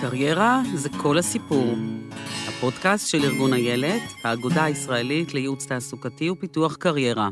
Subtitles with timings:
[0.00, 1.74] קריירה זה כל הסיפור.
[2.48, 7.28] הפודקאסט של ארגון איילת, האגודה הישראלית לייעוץ תעסוקתי ופיתוח קריירה.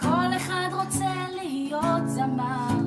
[0.00, 2.78] כל אחד רוצה להיות זמר,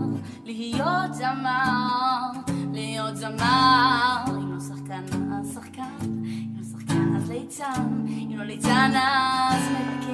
[0.45, 2.31] להיות זמר,
[2.73, 4.23] להיות זמר.
[4.27, 10.09] אם לא שחקן, אז שחקן, אם לא שחקן, אז ליצן, אם לא ליצן, אז מבקר.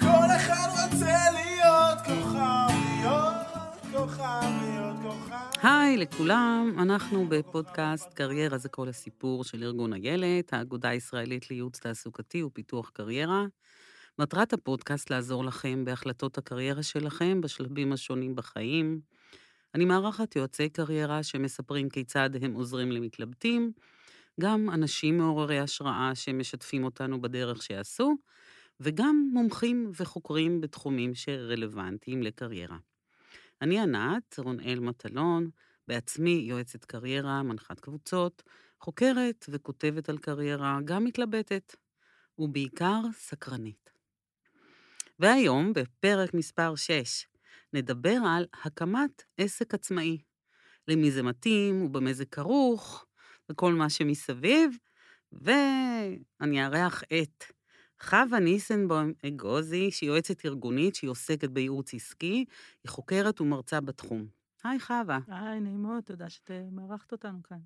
[0.00, 3.36] כל אחד רוצה להיות כוכב, להיות
[3.92, 4.97] כוכב, להיות.
[5.62, 12.42] היי לכולם, אנחנו בפודקאסט קריירה זה כל הסיפור של ארגון איילת, האגודה הישראלית לייעוץ תעסוקתי
[12.42, 13.46] ופיתוח קריירה.
[14.18, 19.00] מטרת הפודקאסט לעזור לכם בהחלטות הקריירה שלכם בשלבים השונים בחיים.
[19.74, 23.72] אני מארחת יועצי קריירה שמספרים כיצד הם עוזרים למתלבטים,
[24.40, 28.16] גם אנשים מעוררי השראה שמשתפים אותנו בדרך שעשו,
[28.80, 32.76] וגם מומחים וחוקרים בתחומים שרלוונטיים לקריירה.
[33.62, 35.50] אני ענת, רונאל מטלון,
[35.88, 38.42] בעצמי יועצת קריירה, מנחת קבוצות,
[38.80, 41.76] חוקרת וכותבת על קריירה, גם מתלבטת,
[42.38, 43.90] ובעיקר סקרנית.
[45.18, 47.26] והיום, בפרק מספר 6,
[47.72, 50.18] נדבר על הקמת עסק עצמאי.
[50.88, 53.06] למי זה מתאים ובמה זה כרוך,
[53.50, 54.76] וכל מה שמסביב,
[55.32, 57.44] ואני אארח את
[58.02, 62.44] חווה ניסנבוים אגוזי, שהיא יועצת ארגונית, שהיא עוסקת בייעוץ עסקי,
[62.84, 64.26] היא חוקרת ומרצה בתחום.
[64.64, 65.18] היי חווה.
[65.28, 67.58] היי, נעים מאוד, תודה שאת מארחת אותנו כאן.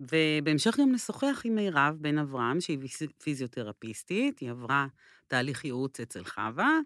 [0.00, 4.86] ובהמשך גם נשוחח עם מירב בן אברהם, שהיא פיז- פיזיותרפיסטית, היא עברה
[5.28, 6.78] תהליך ייעוץ אצל חווה,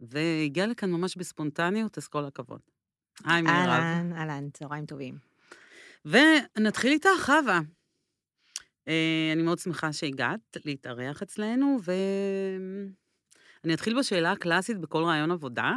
[0.00, 2.60] והגיעה לכאן ממש בספונטניות, אז כל הכבוד.
[3.24, 3.54] היי מירב.
[3.56, 5.18] אהלן, אהלן, צהריים טובים.
[6.04, 7.60] ונתחיל איתך, חווה.
[8.88, 15.72] אה, אני מאוד שמחה שהגעת להתארח אצלנו, ואני אתחיל בשאלה הקלאסית בכל רעיון עבודה.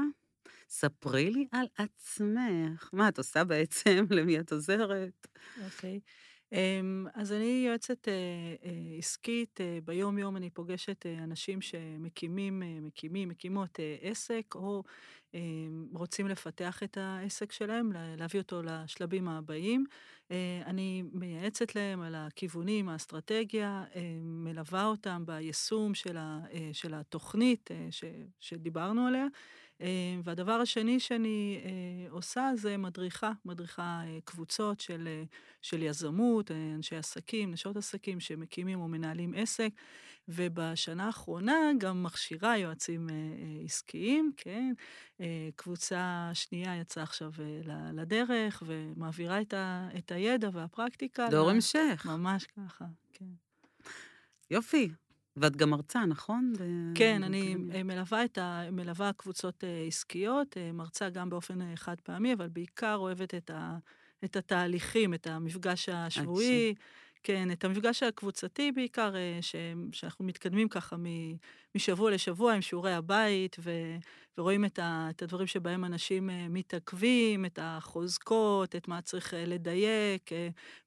[0.69, 2.89] ספרי לי על עצמך.
[2.93, 4.05] מה את עושה בעצם?
[4.17, 5.27] למי את עוזרת?
[5.65, 5.93] אוקיי.
[5.93, 5.99] אמ,
[7.13, 8.13] אז אני יועצת אה,
[8.65, 14.83] אה, עסקית, אה, ביום-יום אני פוגשת אנשים שמקימים, מקימים, מקימות עסק, או
[15.35, 15.39] אה,
[15.93, 19.85] רוצים לפתח את העסק שלהם, לה- להביא אותו לשלבים הבאים.
[20.65, 23.83] אני מייעצת להם על הכיוונים, האסטרטגיה,
[24.21, 26.17] מלווה אותם ביישום של,
[26.93, 27.69] התוכנית
[28.39, 29.25] שדיברנו עליה.
[29.81, 35.23] אה, והדבר השני שאני אה, עושה זה מדריכה, מדריכה אה, קבוצות של,
[35.61, 39.69] של יזמות, אנשי עסקים, נשות עסקים שמקימים או מנהלים עסק,
[40.29, 43.07] ובשנה האחרונה גם מכשירה יועצים
[43.65, 44.73] עסקיים, כן?
[45.55, 47.31] קבוצה שנייה יצאה עכשיו
[47.93, 51.27] לדרך ומעבירה את, ה, את הידע והפרקטיקה.
[51.31, 52.05] דור המשך.
[52.05, 53.25] ממש ככה, כן.
[54.51, 54.89] יופי.
[55.37, 56.53] ואת גם מרצה, נכון?
[56.59, 57.75] ב- כן, אני באקדמיה.
[57.75, 58.63] אה, מלווה את ה...
[58.71, 63.77] מלווה קבוצות אה, עסקיות, אה, מרצה גם באופן חד פעמי, אבל בעיקר אוהבת את, ה...
[64.25, 66.73] את התהליכים, את המפגש השבועי,
[67.23, 69.55] כן, את המפגש הקבוצתי בעיקר, אה, ש...
[69.91, 71.05] שאנחנו מתקדמים ככה מ...
[71.75, 73.71] משבוע לשבוע עם שיעורי הבית, ו...
[74.37, 75.07] ורואים את, ה...
[75.09, 80.29] את הדברים שבהם אנשים אה, מתעכבים, את החוזקות, את מה צריך אה, לדייק,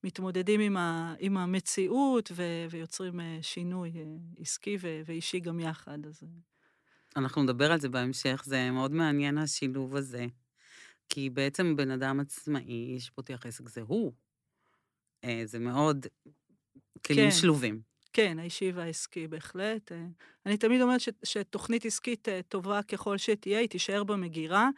[0.05, 1.15] מתמודדים עם, ה...
[1.19, 2.43] עם המציאות, ו...
[2.71, 3.93] ויוצרים שינוי
[4.39, 5.01] עסקי ו...
[5.07, 6.07] ואישי גם יחד.
[6.07, 6.23] אז...
[7.17, 10.27] אנחנו נדבר על זה בהמשך, זה מאוד מעניין השילוב הזה.
[11.11, 14.13] כי בעצם בן אדם עצמאי שפותח עסק זה הוא.
[15.25, 16.07] אה, זה מאוד
[17.07, 17.31] כלים כן.
[17.31, 17.81] שלובים.
[18.13, 19.93] כן, האישי והעסקי בהחלט.
[19.93, 20.07] אה,
[20.47, 24.69] אני תמיד אומרת ש, שתוכנית עסקית אה, טובה ככל שתהיה, היא תישאר במגירה,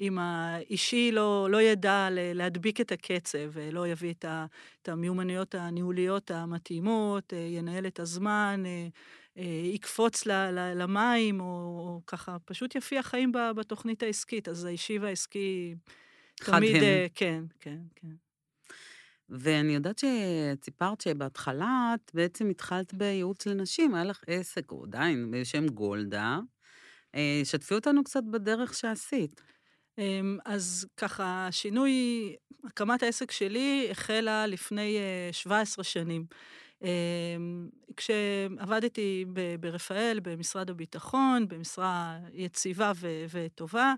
[0.00, 4.46] אם האישי לא, לא ידע להדביק את הקצב, לא יביא את, ה,
[4.82, 8.62] את המיומנויות הניהוליות המתאימות, ינהל את הזמן,
[9.74, 14.48] יקפוץ ל, ל, למים, או, או ככה, פשוט יפיע חיים ב- בתוכנית העסקית.
[14.48, 15.74] אז האישי והעסקי
[16.40, 16.76] חד תמיד...
[16.76, 16.82] הם.
[16.82, 18.29] אה, כן, כן, כן.
[19.30, 25.30] ואני יודעת שאת סיפרת שבהתחלה את בעצם התחלת בייעוץ לנשים, היה לך עסק, או עדיין,
[25.30, 26.38] בשם גולדה.
[27.14, 29.40] אה, שתפי אותנו קצת בדרך שעשית.
[29.98, 32.34] אמ, אז ככה, השינוי,
[32.64, 36.24] הקמת העסק שלי החלה לפני אה, 17 שנים.
[36.82, 39.24] אמ, כשעבדתי
[39.60, 42.92] ברפאל, במשרד הביטחון, במשרה יציבה
[43.30, 43.94] וטובה,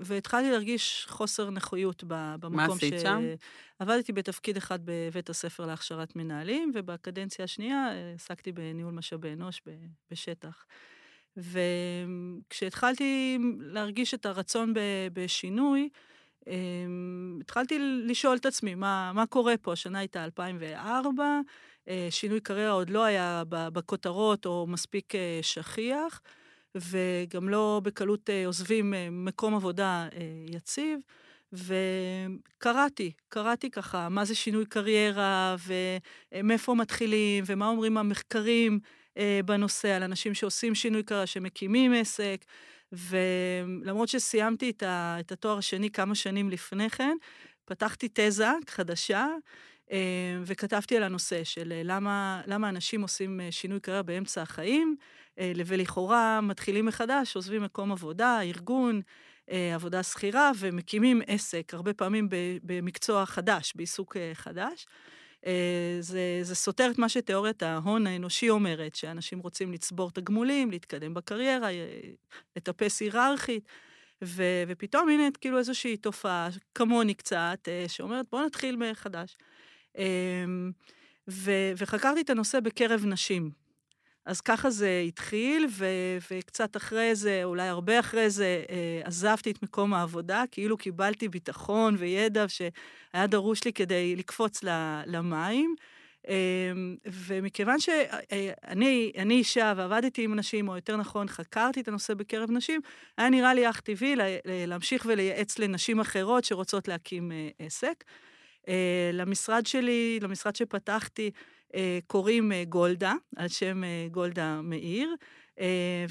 [0.00, 3.22] והתחלתי להרגיש חוסר נכויות במקום עשית שם?
[3.78, 9.62] עבדתי בתפקיד אחד בבית הספר להכשרת מנהלים, ובקדנציה השנייה אה, עסקתי בניהול משאבי אנוש
[10.10, 10.66] בשטח.
[11.36, 14.74] וכשהתחלתי להרגיש את הרצון
[15.12, 15.88] בשינוי,
[16.46, 19.72] אמ, התחלתי לשאול את עצמי, מה, מה קורה פה?
[19.72, 21.40] השנה הייתה 2004,
[21.88, 26.20] אה, שינוי קריירה עוד לא היה בכותרות או מספיק אה, שכיח,
[26.76, 31.00] וגם לא בקלות אה, עוזבים אה, מקום עבודה אה, יציב.
[31.52, 35.56] וקראתי, קראתי ככה, מה זה שינוי קריירה,
[36.32, 38.78] ומאיפה מתחילים, ומה אומרים המחקרים
[39.18, 42.44] אה, בנושא, על אנשים שעושים שינוי קריירה, שמקימים עסק.
[42.92, 47.16] ולמרות שסיימתי את, ה, את התואר השני כמה שנים לפני כן,
[47.64, 49.26] פתחתי תזה חדשה,
[50.44, 54.96] וכתבתי על הנושא של למה, למה אנשים עושים שינוי קריירה באמצע החיים,
[55.38, 59.00] ולכאורה מתחילים מחדש, עוזבים מקום עבודה, ארגון,
[59.74, 62.28] עבודה שכירה, ומקימים עסק, הרבה פעמים
[62.62, 64.86] במקצוע חדש, בעיסוק חדש.
[66.00, 71.68] זה, זה סותר את מה שתיאוריית ההון האנושי אומרת, שאנשים רוצים לצבור תגמולים, להתקדם בקריירה,
[72.56, 73.68] לטפס היררכית.
[74.24, 79.36] ו, ופתאום הנה כאילו איזושהי תופעה, כמוני קצת, שאומרת בואו נתחיל מחדש.
[81.28, 83.65] ו, וחקרתי את הנושא בקרב נשים.
[84.26, 85.86] אז ככה זה התחיל, ו,
[86.30, 91.96] וקצת אחרי זה, אולי הרבה אחרי זה, אה, עזבתי את מקום העבודה, כאילו קיבלתי ביטחון
[91.98, 94.60] וידע שהיה דרוש לי כדי לקפוץ
[95.06, 95.74] למים.
[96.28, 102.50] אמ, ומכיוון שאני אני אישה ועבדתי עם נשים, או יותר נכון, חקרתי את הנושא בקרב
[102.50, 102.80] נשים,
[103.18, 104.14] היה נראה לי אך טבעי
[104.44, 108.04] להמשיך ולייעץ לנשים אחרות שרוצות להקים אה, עסק.
[108.68, 111.55] אה, למשרד שלי, למשרד שפתחתי, אה,
[112.06, 115.14] קוראים אה, גולדה, על שם גולדה מאיר.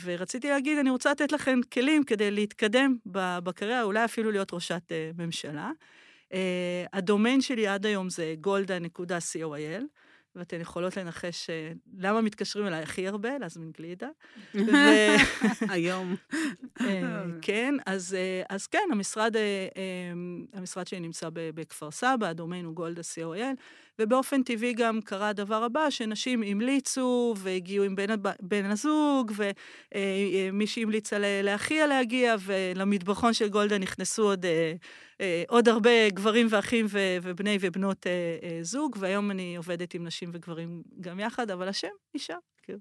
[0.03, 5.71] ורציתי להגיד, אני רוצה לתת לכם כלים כדי להתקדם בקריירה, אולי אפילו להיות ראשת ממשלה.
[6.93, 9.83] הדומיין שלי עד היום זה golda.co.il.
[10.35, 14.09] ואתן יכולות לנחש אה, למה מתקשרים אליי הכי הרבה, להזמין גלידה.
[15.69, 16.15] היום.
[16.81, 19.35] אה, כן, אז, אה, אז כן, המשרד,
[20.53, 23.59] המשרד שלי נמצא בכפר סבא, הדומיין הוא גולדה co.il,
[23.99, 28.07] ובאופן טבעי גם קרה הדבר הבא, שנשים המליצו והגיעו עם בן,
[28.41, 34.45] בן הזוג, ומי שהמליצה לאחיה להגיע, ולמטבחון של גולדה נכנסו עוד
[35.21, 36.85] אה, עוד הרבה גברים ואחים
[37.23, 38.11] ובני ובנות אה,
[38.43, 42.79] אה, זוג, והיום אני עובדת עם נשים וגברים גם יחד, אבל השם אישה, כאילו,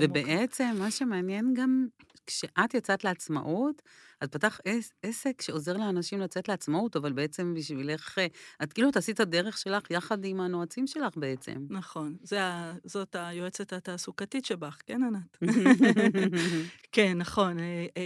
[0.00, 1.86] ובעצם, מה שמעניין גם,
[2.26, 3.82] כשאת יצאת לעצמאות,
[4.24, 4.60] את פתח
[5.02, 8.18] עסק שעוזר לאנשים לצאת לעצמאות, אבל בעצם בשבילך,
[8.62, 11.66] את כאילו תעשי את הדרך שלך יחד עם הנועצים שלך בעצם.
[11.70, 12.40] נכון, זה,
[12.84, 15.36] זאת היועצת התעסוקתית שבך, כן, ענת?
[16.92, 17.56] כן, נכון.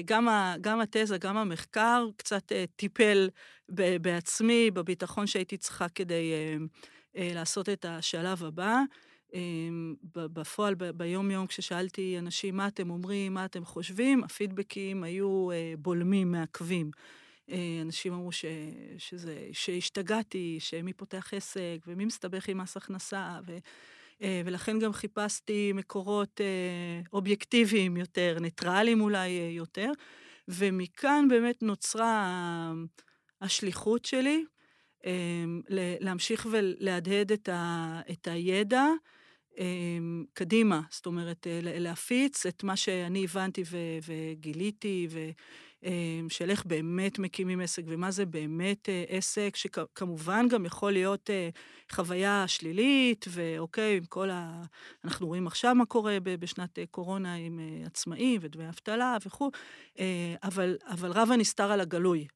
[0.04, 3.28] גם, ה, גם התזה, גם המחקר קצת טיפל
[4.00, 6.32] בעצמי, בביטחון שהייתי צריכה כדי
[7.14, 8.82] לעשות את השלב הבא.
[9.34, 16.32] אמ, בפועל, ביום-יום, כששאלתי אנשים מה אתם אומרים, מה אתם חושבים, הפידבקים היו אה, בולמים,
[16.32, 16.90] מעכבים.
[17.50, 18.44] אה, אנשים אמרו ש,
[18.98, 23.56] שזה, שהשתגעתי, שמי פותח עסק, ומי מסתבך עם מס הכנסה, ו,
[24.22, 26.40] אה, ולכן גם חיפשתי מקורות
[27.12, 29.90] אובייקטיביים יותר, ניטרליים אולי יותר,
[30.48, 32.72] ומכאן באמת נוצרה
[33.40, 34.44] השליחות שלי.
[36.00, 38.96] להמשיך ולהדהד את, ה, את הידע אמ,
[40.32, 45.30] קדימה, זאת אומרת, אה, להפיץ את מה שאני הבנתי ו- וגיליתי, ו...
[45.82, 51.30] אמ, של איך באמת מקימים עסק ומה זה באמת אה, עסק, שכמובן גם יכול להיות
[51.30, 51.48] אה,
[51.92, 54.62] חוויה שלילית, ואוקיי, עם כל ה...
[55.04, 59.50] אנחנו רואים עכשיו מה קורה בשנת קורונה עם עצמאים ודמי אבטלה וכו',
[60.42, 62.26] אבל, אבל רב הנסתר על הגלוי.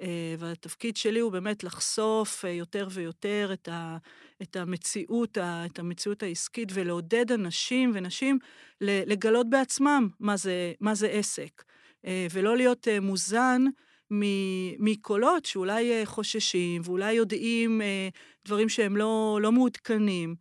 [0.00, 3.96] אה, והתפקיד שלי הוא באמת לחשוף אה, יותר ויותר את, ה,
[4.42, 8.38] את, המציאות, את המציאות העסקית ולעודד אנשים ונשים
[8.80, 11.64] לגלות בעצמם מה זה, מה זה עסק,
[12.06, 13.64] אה, ולא להיות מוזן
[14.78, 17.80] מקולות שאולי חוששים ואולי יודעים
[18.44, 20.34] דברים שהם לא, לא מעודכנים.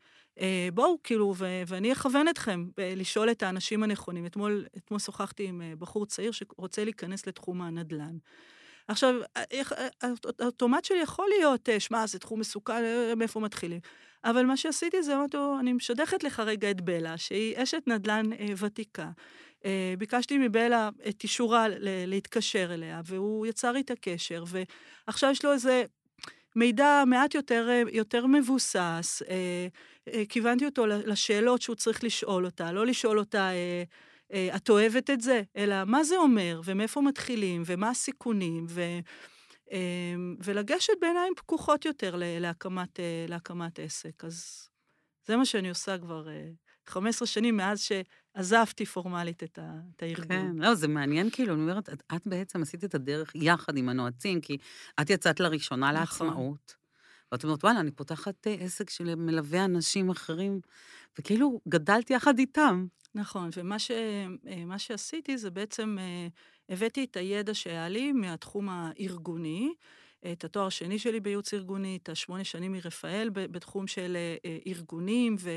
[0.74, 4.26] בואו, כאילו, ו- ואני אכוון אתכם לשאול את האנשים הנכונים.
[4.26, 8.18] אתמול, אתמול שוחחתי עם בחור צעיר שרוצה להיכנס לתחום הנדל"ן.
[8.88, 9.16] עכשיו,
[10.40, 13.80] האוטומט שלי יכול להיות, אה, שמע, זה תחום מסוכן, אה, מאיפה מתחילים?
[14.24, 18.34] אבל מה שעשיתי זה, אמרתי לו, אני משדכת לך רגע את בלה, שהיא אשת נדל"ן
[18.34, 19.10] אה, ותיקה.
[19.66, 21.68] אה, ביקשתי מבלה את אישורה
[22.08, 24.44] להתקשר אליה, והוא יצר איתה קשר,
[25.08, 25.84] ועכשיו יש לו איזה
[26.56, 29.22] מידע מעט יותר, אה, יותר מבוסס.
[29.30, 29.68] אה,
[30.14, 33.40] אה, כיוונתי אותו לשאלות שהוא צריך לשאול אותה, לא לשאול אותה...
[33.40, 33.84] אה, אה,
[34.56, 35.42] את אוהבת את זה?
[35.56, 38.82] אלא מה זה אומר, ומאיפה מתחילים, ומה הסיכונים, ו...
[39.72, 44.24] אמ, ולגשת בעיניים פקוחות יותר להקמת, אה, להקמת עסק.
[44.26, 44.70] אז
[45.28, 46.28] זה מה שאני עושה כבר
[46.88, 50.28] 15 אה, שנים מאז שעזבתי פורמלית את, ה, את הארגון.
[50.28, 53.90] כן, לא, זה מעניין, כאילו, אני אומרת, את, את בעצם עשית את הדרך יחד עם
[53.90, 54.58] הנועצים, כי
[55.02, 56.28] את יצאת לראשונה נכון.
[56.28, 56.85] לעצמאות.
[57.36, 60.60] ואת אומרת, וואלה, אני פותחת עסק שמלווה אנשים אחרים,
[61.20, 62.86] וכאילו גדלתי יחד איתם.
[63.16, 63.92] נכון, ומה ש,
[64.48, 66.28] אה, שעשיתי זה בעצם, אה,
[66.70, 69.74] הבאתי את הידע שהיה לי מהתחום הארגוני,
[70.32, 75.36] את התואר השני שלי בייעוץ ארגוני, את השמונה שנים מרפאל בתחום של אה, אה, ארגונים
[75.40, 75.50] ו,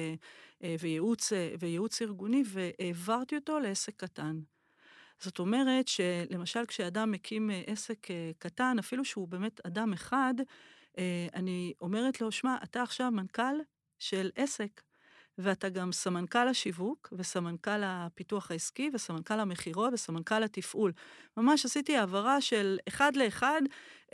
[0.65, 4.41] אה, וייעוץ, אה, וייעוץ ארגוני, והעברתי אותו לעסק קטן.
[5.21, 10.45] זאת אומרת שלמשל כשאדם מקים אה, עסק אה, קטן, אפילו שהוא באמת אדם אחד, אה,
[11.35, 13.57] אני אומרת לו, שמע, אתה עכשיו מנכ"ל
[13.99, 14.83] של עסק,
[15.39, 20.93] ואתה גם סמנכ"ל השיווק, וסמנכ"ל הפיתוח העסקי, וסמנכ"ל המכירות, וסמנכ"ל התפעול.
[21.37, 23.63] ממש עשיתי העברה של אחד לאחד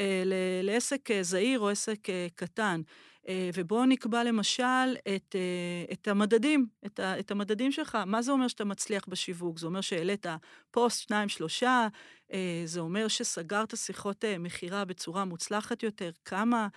[0.00, 2.80] אה, ל- לעסק אה, זעיר או עסק אה, קטן.
[3.28, 7.98] אה, ובואו נקבע למשל את, אה, את המדדים, את, ה, את המדדים שלך.
[8.06, 9.58] מה זה אומר שאתה מצליח בשיווק?
[9.58, 10.26] זה אומר שהעלית
[10.70, 11.88] פוסט, שניים, שלושה,
[12.32, 16.68] אה, זה אומר שסגרת שיחות אה, מכירה בצורה מוצלחת יותר, כמה...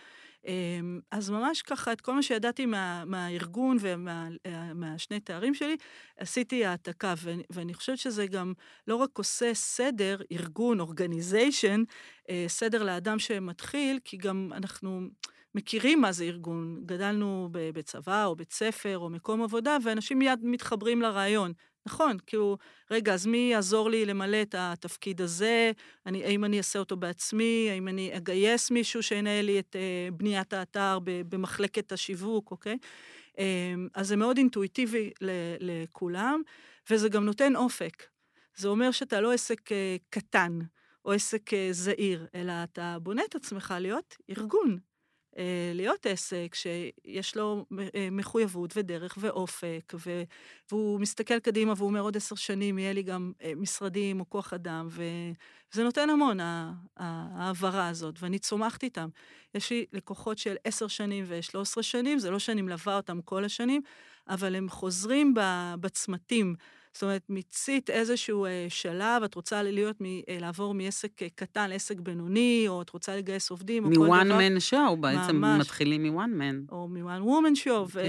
[0.46, 5.78] אמ, אז ממש ככה, את כל מה שידעתי מה, מהארגון ומהשני אה, תארים שלי,
[6.18, 8.54] עשיתי העתקה, ואני, ואני חושבת שזה גם
[8.88, 11.84] לא רק עושה סדר, ארגון, אורגניזיישן,
[12.48, 15.02] סדר לאדם שמתחיל, כי גם אנחנו
[15.56, 16.82] מכירים מה זה ארגון.
[16.86, 21.54] גדלנו בצבא או בית ספר או מקום עבודה, ואנשים מיד מתחברים לרעיון.
[21.88, 22.58] נכון, כאילו,
[22.92, 25.72] רגע, אז מי יעזור לי למלא את התפקיד הזה?
[26.06, 27.68] אני, האם אני אעשה אותו בעצמי?
[27.72, 32.78] האם אני אגייס מישהו שינהל לי את uh, בניית האתר במחלקת השיווק, אוקיי?
[33.34, 33.40] Um,
[33.96, 35.12] אז זה מאוד אינטואיטיבי
[35.60, 36.42] לכולם,
[36.90, 38.04] וזה גם נותן אופק.
[38.56, 39.74] זה אומר שאתה לא עסק uh,
[40.10, 40.60] קטן
[41.06, 44.78] או עסק uh, זעיר, אלא אתה בונה את עצמך להיות ארגון.
[45.38, 47.66] אה, להיות עסק שיש לו
[47.96, 50.24] אה, מחויבות ודרך ואופק, ו,
[50.72, 54.54] והוא מסתכל קדימה והוא אומר, עוד עשר שנים יהיה לי גם אה, משרדים או כוח
[54.54, 56.38] אדם, וזה נותן המון,
[56.98, 59.10] ההעברה הזאת, ואני צומחת איתם.
[59.56, 63.46] יש לי לקוחות של עשר שנים ושלוש עשרה שנים, זה לא שאני מלווה אותם כל
[63.46, 63.82] השנים,
[64.30, 65.34] אבל הם חוזרים
[65.80, 66.56] בצמתים.
[66.98, 71.70] זאת אומרת, מיצית איזשהו אה, שלב, את רוצה להיות, מ, אה, לעבור מעסק אה, קטן
[71.70, 74.24] לעסק בינוני, או את רוצה לגייס עובדים, או כל דבר.
[74.24, 75.60] מ-one man show, בעצם ממש.
[75.60, 76.72] מתחילים מ-one man.
[76.72, 77.92] או מ-one woman show.
[77.94, 77.94] כן.
[77.94, 78.00] ו,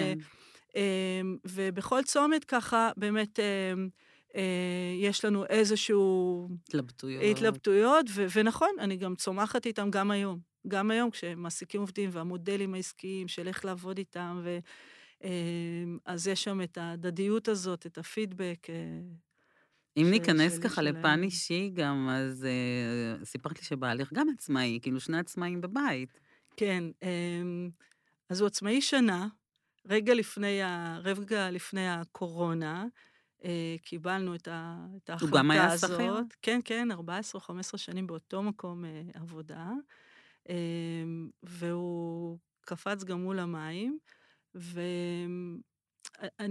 [0.77, 3.45] אה, ובכל צומת ככה, באמת, אה,
[4.37, 6.49] אה, יש לנו איזשהו...
[6.69, 7.23] התלבטויות.
[7.31, 10.39] התלבטויות, ו- ונכון, אני גם צומחת איתם גם היום.
[10.69, 14.59] גם היום, כשמעסיקים עובדים, והמודלים העסקיים של איך לעבוד איתם, ו...
[15.25, 18.67] אמ, אז יש שם את ההדדיות הזאת, את הפידבק.
[18.71, 18.75] אה,
[19.97, 20.11] אם ש...
[20.11, 20.63] ניכנס של...
[20.63, 22.47] ככה לפן אישי גם, אז
[23.21, 26.21] uh, סיפרת לי שבעלך גם עצמאי, כאילו שני עצמאים בבית.
[26.57, 27.71] כן, um,
[28.31, 29.29] אז הוא עצמאי שנה,
[29.87, 30.99] רגע לפני, ה...
[31.05, 32.87] רגע לפני הקורונה,
[33.41, 33.45] uh,
[33.83, 34.87] קיבלנו את, ה...
[34.97, 35.31] את ההחלטה הזאת.
[35.31, 36.15] הוא גם היה שכיר?
[36.43, 39.71] כן, כן, 14 15 שנים באותו מקום uh, עבודה,
[40.45, 40.51] um,
[41.43, 43.99] והוא קפץ גם מול המים.
[44.55, 45.59] ואני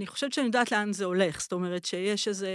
[0.08, 2.48] חושבת שאני יודעת לאן זה הולך, זאת אומרת שיש איזו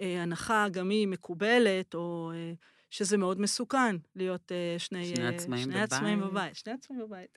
[0.00, 2.52] אה, הנחה, גם היא מקובלת, או אה,
[2.90, 5.92] שזה מאוד מסוכן להיות אה, שני, שני עצמאים שני בבית.
[5.92, 6.56] עצמאים בבית.
[6.56, 7.36] שני עצמאים בבית.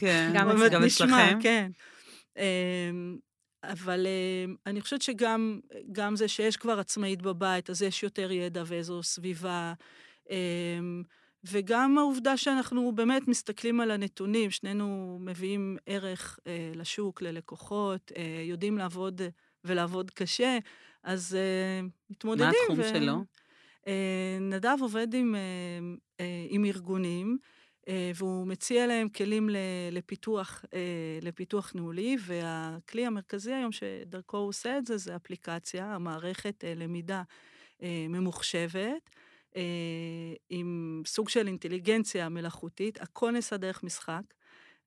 [0.00, 1.38] כן, גם, גם אצלכם.
[1.42, 1.70] כן.
[2.36, 3.18] אמ,
[3.64, 5.60] אבל אמ, אני חושבת שגם
[6.14, 9.72] זה שיש כבר עצמאית בבית, אז יש יותר ידע ואיזו סביבה.
[11.44, 18.78] וגם העובדה שאנחנו באמת מסתכלים על הנתונים, שנינו מביאים ערך אה, לשוק, ללקוחות, אה, יודעים
[18.78, 19.22] לעבוד
[19.64, 20.58] ולעבוד קשה,
[21.02, 22.46] אז אה, מתמודדים.
[22.46, 22.88] מה התחום ו...
[22.88, 23.24] שלו?
[23.86, 25.40] אה, נדב עובד עם, אה,
[26.20, 27.38] אה, עם ארגונים,
[27.88, 29.48] אה, והוא מציע להם כלים
[29.92, 36.64] לפיתוח, אה, לפיתוח ניהולי, והכלי המרכזי היום שדרכו הוא עושה את זה, זה אפליקציה, המערכת
[36.64, 37.22] אה, למידה
[37.82, 39.10] אה, ממוחשבת.
[39.58, 44.22] אה, עם סוג של אינטליגנציה מלאכותית, הכל נעשה דרך משחק.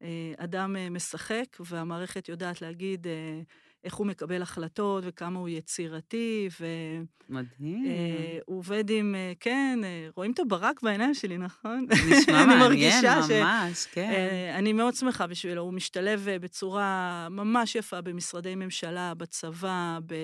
[0.02, 3.42] אה, אדם אה, משחק, והמערכת יודעת להגיד אה,
[3.84, 6.66] איך הוא מקבל החלטות וכמה הוא יצירתי, ו...
[7.30, 7.86] מדהים.
[7.86, 11.88] אה, הוא עובד עם, אה, כן, אה, רואים את הברק בעיניים שלי, נכון?
[12.10, 13.06] נשמע מעניין,
[13.42, 13.86] ממש, ש...
[13.86, 14.10] כן.
[14.12, 20.16] אה, אני מאוד שמחה בשבילו, הוא משתלב אה, בצורה ממש יפה במשרדי ממשלה, בצבא, ב...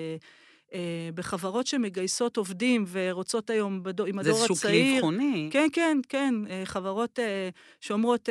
[0.74, 4.46] אה, בחברות שמגייסות עובדים ורוצות היום בדור, עם הדור הצעיר.
[4.46, 5.48] זה איזשהו כלי אבחוני.
[5.52, 6.34] כן, כן, כן.
[6.50, 7.48] אה, חברות אה,
[7.80, 8.28] שאומרות,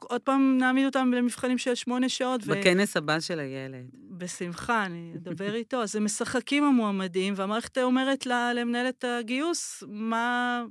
[0.00, 2.46] עוד פעם נעמיד אותם למבחנים של שמונה שעות.
[2.46, 2.98] בכנס ו...
[2.98, 3.86] הבא של הילד.
[3.94, 5.82] בשמחה, אני אדבר איתו.
[5.82, 10.64] אז הם משחקים המועמדים, והמערכת אומרת לה, למנהלת הגיוס, מה...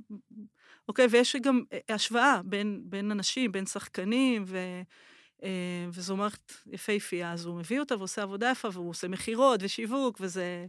[0.88, 4.58] אוקיי, ויש גם השוואה בין, בין אנשים, בין שחקנים, ו...
[5.92, 10.66] וזו מערכת יפהפייה, אז הוא מביא אותה ועושה עבודה יפה, והוא עושה מכירות ושיווק, וזה...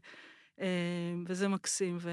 [0.59, 1.97] אמ, וזה מקסים.
[1.99, 2.11] ו...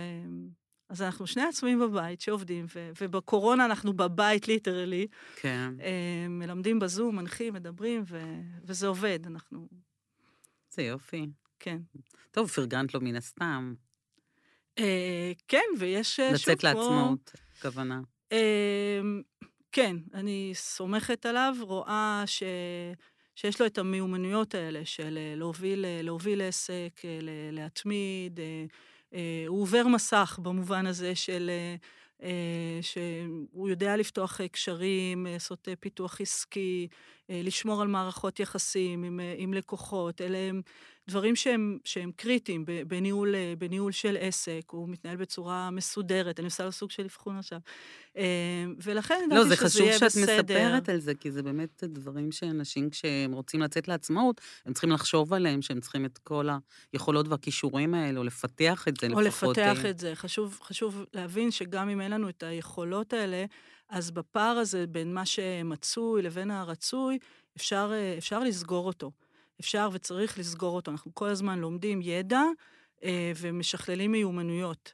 [0.89, 5.07] אז אנחנו שני עצמאים בבית שעובדים, ו- ובקורונה אנחנו בבית ליטרלי.
[5.37, 5.75] כן.
[5.81, 9.69] אמ, מלמדים בזום, מנחים, מדברים, ו- וזה עובד, אנחנו...
[10.71, 11.27] זה יופי.
[11.59, 11.79] כן.
[12.31, 13.75] טוב, פרגנת לו מן הסתם.
[14.79, 16.21] אה, כן, ויש...
[16.21, 17.33] לצאת לעצמאות,
[17.63, 18.01] כוונה.
[18.33, 19.01] אה,
[19.73, 22.43] כן, אני סומכת עליו, רואה ש...
[23.41, 27.19] שיש לו את המיומנויות האלה של אה, להוביל, אה, להוביל עסק, אה,
[27.53, 28.41] להתמיד.
[29.47, 31.51] הוא עובר מסך במובן הזה של...
[32.83, 36.89] שהוא יודע לפתוח קשרים, לעשות פיתוח עסקי,
[37.29, 40.21] לשמור על מערכות יחסים עם, עם לקוחות.
[40.21, 40.63] אלה הם
[41.11, 44.63] דברים שהם, שהם קריטיים בניהול, אה, בניהול של עסק.
[44.71, 46.39] הוא מתנהל בצורה מסודרת.
[46.39, 47.59] אני עושה לו סוג של אבחון עכשיו.
[48.17, 48.25] אה,
[48.83, 50.43] ולכן לא, ידעתי זה שזה חשוב יהיה שאת בסדר.
[50.43, 55.35] מספרת על זה, כי זה באמת דברים שאנשים, כשהם רוצים לצאת לעצמאות, הם צריכים לחשוב
[55.35, 56.49] עליהם, שהם צריכים את כל
[56.93, 59.59] היכולות והכישורים האלה, או לפתח את זה או לפחות.
[59.59, 60.15] לפתח אה, את זה.
[60.15, 63.45] חשוב, חשוב להבין שגם אם אין לנו את היכולות האלה,
[63.89, 67.19] אז בפער הזה בין מה שמצוי לבין הרצוי,
[67.57, 69.11] אפשר, אפשר לסגור אותו.
[69.61, 70.91] אפשר וצריך לסגור אותו.
[70.91, 72.43] אנחנו כל הזמן לומדים ידע
[73.05, 74.93] אה, ומשכללים מיומנויות.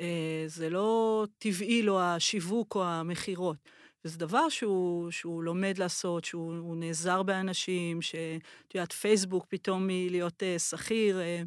[0.00, 3.56] אה, זה לא טבעי לו השיווק או המכירות.
[4.04, 10.42] וזה דבר שהוא, שהוא לומד לעשות, שהוא הוא נעזר באנשים, שאת יודעת, פייסבוק פתאום מלהיות
[10.42, 11.42] אה, שכיר, אה,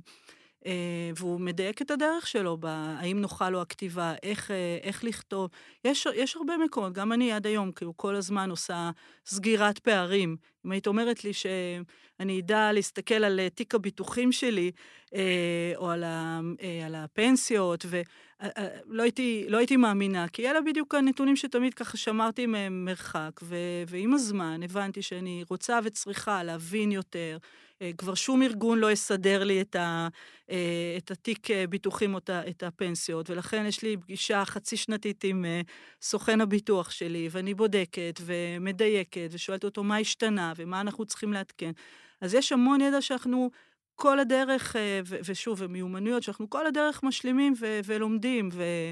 [1.16, 5.50] והוא מדייק את הדרך שלו, ב, האם נוחה לו הכתיבה, איך, אה, איך לכתוב.
[5.86, 8.92] יש, יש הרבה מקומות, גם אני עד היום, כאילו כל הזמן עושה
[9.26, 10.38] סגירת פערים.
[10.66, 14.72] אם היית אומרת לי שאני אדע להסתכל על אה, תיק הביטוחים שלי,
[15.16, 17.86] אה, או על, ה, אה, על הפנסיות,
[18.42, 23.56] ולא הייתי, לא הייתי מאמינה, כי אלה בדיוק הנתונים שתמיד ככה שמרתי מהם מרחק, ו,
[23.88, 27.38] ועם הזמן הבנתי שאני רוצה וצריכה להבין יותר.
[27.82, 30.08] אה, כבר שום ארגון לא יסדר לי את, ה,
[30.52, 35.46] אה, את התיק אה, ביטוחים או את הפנסיות, ולכן יש לי פגישה חצי שנתית עם
[35.46, 35.62] אה,
[36.02, 41.72] סוכן הביטוח שלי, ואני בודקת ומדייקת ושואלת אותו מה השתנה ומה אנחנו צריכים לעדכן.
[42.22, 43.50] אז יש המון ידע שאנחנו
[44.02, 48.92] כל הדרך, אה, ושוב, ומיומנויות, שאנחנו כל הדרך משלימים ו- ולומדים ו-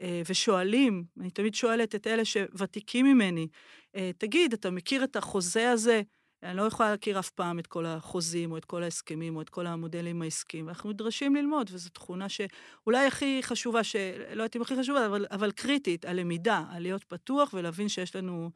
[0.00, 1.04] אה, ושואלים.
[1.20, 3.48] אני תמיד שואלת את אלה שוותיקים ממני,
[3.96, 6.02] אה, תגיד, אתה מכיר את החוזה הזה?
[6.42, 9.48] אני לא יכולה להכיר אף פעם את כל החוזים, או את כל ההסכמים, או את
[9.48, 10.68] כל המודלים העסקיים.
[10.68, 15.52] אנחנו נדרשים ללמוד, וזו תכונה שאולי הכי חשובה, שלא יודעת אם הכי חשובה, אבל, אבל
[15.52, 18.50] קריטית, הלמידה, על להיות פתוח ולהבין שיש לנו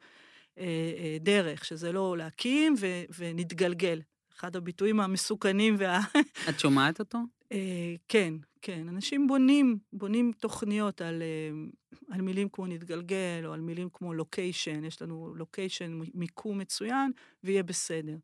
[0.57, 0.63] אה,
[0.97, 3.99] אה, דרך, שזה לא להקים ו, ונתגלגל.
[4.39, 5.99] אחד הביטויים המסוכנים וה...
[6.49, 7.17] את שומעת אותו?
[7.51, 8.89] אה, כן, כן.
[8.89, 14.83] אנשים בונים, בונים תוכניות על, אה, על מילים כמו נתגלגל, או על מילים כמו לוקיישן,
[14.83, 17.11] יש לנו לוקיישן, מיקום מצוין,
[17.43, 18.17] ויהיה בסדר.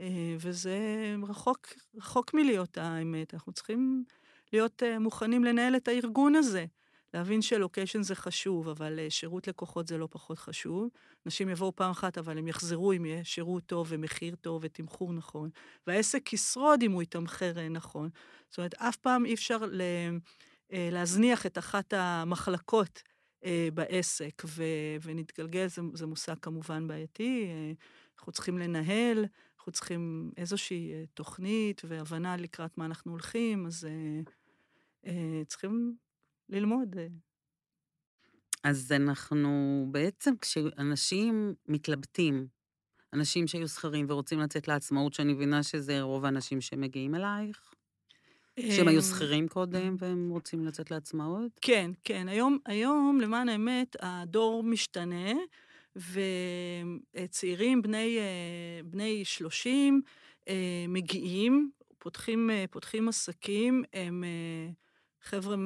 [0.00, 0.78] אה, וזה
[1.28, 3.34] רחוק, רחוק מלהיות האמת.
[3.34, 4.04] אנחנו צריכים
[4.52, 6.64] להיות מוכנים לנהל את הארגון הזה.
[7.14, 10.88] להבין שלוקיישן זה חשוב, אבל אה, שירות לקוחות זה לא פחות חשוב.
[11.26, 15.50] אנשים יבואו פעם אחת, אבל הם יחזרו אם יהיה שירות טוב ומחיר טוב ותמחור נכון.
[15.86, 18.10] והעסק ישרוד אם הוא יתמחר אה, נכון.
[18.48, 19.58] זאת אומרת, אף פעם אי אפשר.
[19.80, 23.02] אה, להזניח את אחת המחלקות
[23.74, 24.42] בעסק.
[25.02, 27.48] ונתגלגל, זה, זה מושג כמובן בעייתי.
[28.18, 29.24] אנחנו צריכים לנהל,
[29.56, 33.88] אנחנו צריכים איזושהי תוכנית והבנה לקראת מה אנחנו הולכים, אז
[35.46, 35.96] צריכים
[36.50, 36.96] ללמוד.
[38.64, 42.46] אז אנחנו בעצם, כשאנשים מתלבטים,
[43.12, 47.74] אנשים שהיו שכירים ורוצים לצאת לעצמאות, שאני מבינה שזה רוב האנשים שמגיעים אלייך,
[48.60, 51.52] שהם היו אמ, שכירים קודם והם רוצים לצאת לעצמאות?
[51.60, 52.28] כן, כן.
[52.28, 55.32] היום, היום, למען האמת, הדור משתנה,
[57.16, 60.02] וצעירים בני, אה, בני 30
[60.48, 64.24] אה, מגיעים, פותחים, אה, פותחים עסקים, הם
[65.22, 65.56] חבר'ה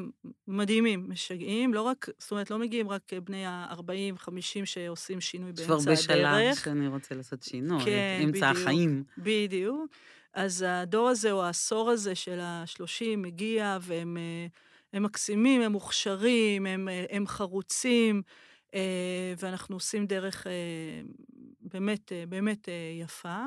[0.48, 5.60] מדהימים, משגעים, לא רק, זאת אומרת, לא מגיעים רק בני ה-40, 50 שעושים שינוי יש
[5.60, 6.64] כבר באמצע בשלב הדרך.
[6.64, 8.62] שאני רוצה לעשות שינוי, כן, אמצע בדיוק.
[8.66, 9.04] החיים.
[9.18, 9.90] בדיוק.
[10.34, 14.46] אז הדור הזה, או העשור הזה של ה-30 מגיע, והם אה,
[14.92, 18.22] הם מקסימים, הם מוכשרים, הם, אה, הם חרוצים,
[18.74, 20.52] אה, ואנחנו עושים דרך אה,
[21.60, 23.44] באמת, אה, באמת אה, יפה.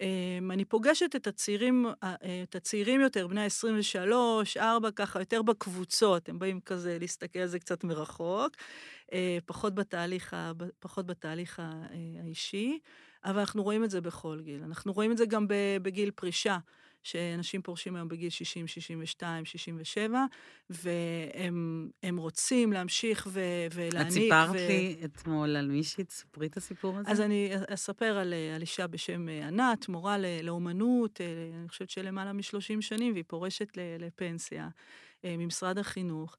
[0.00, 4.12] אה, אני פוגשת את הצעירים, אה, אה, את הצעירים יותר, בני ה-23,
[4.56, 8.56] 4, ככה, יותר בקבוצות, הם באים כזה להסתכל על זה קצת מרחוק,
[9.12, 11.62] אה, פחות בתהליך, ה- פחות בתהליך
[12.22, 12.78] האישי.
[13.24, 14.62] אבל אנחנו רואים את זה בכל גיל.
[14.62, 15.46] אנחנו רואים את זה גם
[15.82, 16.58] בגיל פרישה,
[17.04, 20.24] שאנשים פורשים היום בגיל 60, 62, 67,
[20.70, 23.40] והם הם רוצים להמשיך ו-
[23.74, 24.06] ולהעניק.
[24.06, 24.68] את סיפרת ו...
[24.68, 27.10] לי אתמול על מישהי, תספרי את הסיפור הזה.
[27.10, 31.26] אז אני אספר על, על אישה בשם אה, ענת, מורה לאומנות, אה,
[31.60, 34.68] אני חושבת שלמעלה מ-30 שנים, והיא פורשת לפנסיה
[35.24, 36.36] אה, ממשרד החינוך.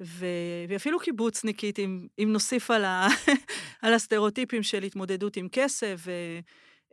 [0.00, 0.26] ו...
[0.68, 3.08] ואפילו קיבוצניקית, אם, אם נוסיף על, ה...
[3.82, 6.10] על הסטריאוטיפים של התמודדות עם כסף, ו...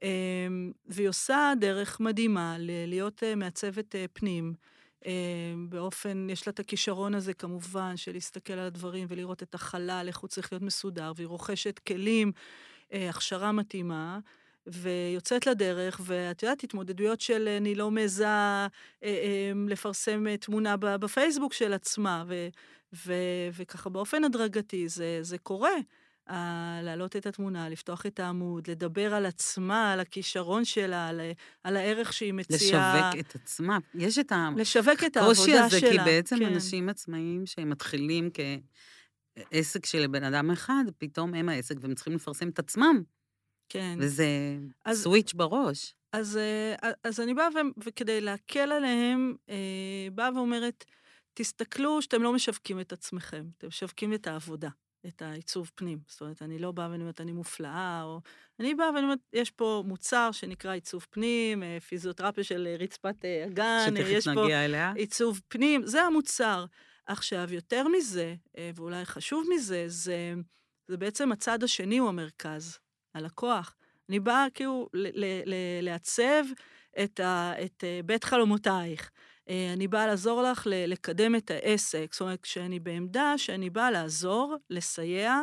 [0.03, 4.53] אמ, והיא עושה דרך מדהימה להיות אה, מעצבת אה, פנים,
[5.05, 5.11] אה,
[5.69, 10.17] באופן, יש לה את הכישרון הזה כמובן, של להסתכל על הדברים ולראות את החלל, איך
[10.17, 12.31] הוא צריך להיות מסודר, והיא רוכשת כלים,
[12.91, 14.19] הכשרה מתאימה.
[14.67, 18.27] ויוצאת לדרך, ואת יודעת, התמודדויות של אני לא מעיזה
[19.03, 22.47] אה, לפרסם תמונה בפייסבוק של עצמה, ו,
[23.05, 23.13] ו,
[23.53, 25.73] וככה באופן הדרגתי זה, זה קורה.
[26.83, 31.21] להעלות את התמונה, לפתוח את העמוד, לדבר על עצמה, על הכישרון שלה, על,
[31.63, 33.09] על הערך שהיא מציעה.
[33.11, 33.77] לשווק את עצמה.
[33.95, 35.23] יש את שלה.
[35.23, 36.45] הקושי הזה, כי בעצם כן.
[36.45, 38.29] אנשים עצמאיים שהם מתחילים
[39.51, 43.03] כעסק של בן אדם אחד, פתאום הם העסק, והם צריכים לפרסם את עצמם.
[43.69, 43.97] כן.
[43.99, 44.27] וזה
[44.85, 45.95] אז- סוויץ' בראש.
[46.13, 49.55] אז, אה, אז אני באה, ו- וכדי להקל עליהם, אה,
[50.13, 50.85] באה ואומרת,
[51.33, 54.69] תסתכלו שאתם לא משווקים את עצמכם, אתם משווקים את העבודה,
[55.07, 55.99] את העיצוב פנים.
[56.07, 58.21] זאת אומרת, אני לא באה ואני אומרת, אני מופלאה, או...
[58.59, 63.25] אני באה ואני אומרת, יש פה מוצר שנקרא עיצוב פנים, אה, פיזיותרפיה של אה, רצפת
[63.45, 64.93] הגן, אה, יש פה אליה.
[64.95, 66.65] עיצוב פנים, זה המוצר.
[67.05, 68.35] עכשיו, יותר מזה,
[68.75, 70.33] ואולי חשוב מזה, זה,
[70.87, 72.79] זה בעצם הצד השני הוא המרכז,
[73.15, 73.75] הלקוח.
[74.09, 74.89] אני באה כאילו
[75.81, 76.43] לעצב
[77.03, 79.11] את, ה, את בית חלומותייך.
[79.49, 82.07] אה, אני באה לעזור לך לקדם את העסק.
[82.11, 85.39] זאת אומרת, כשאני בעמדה שאני באה לעזור, לסייע,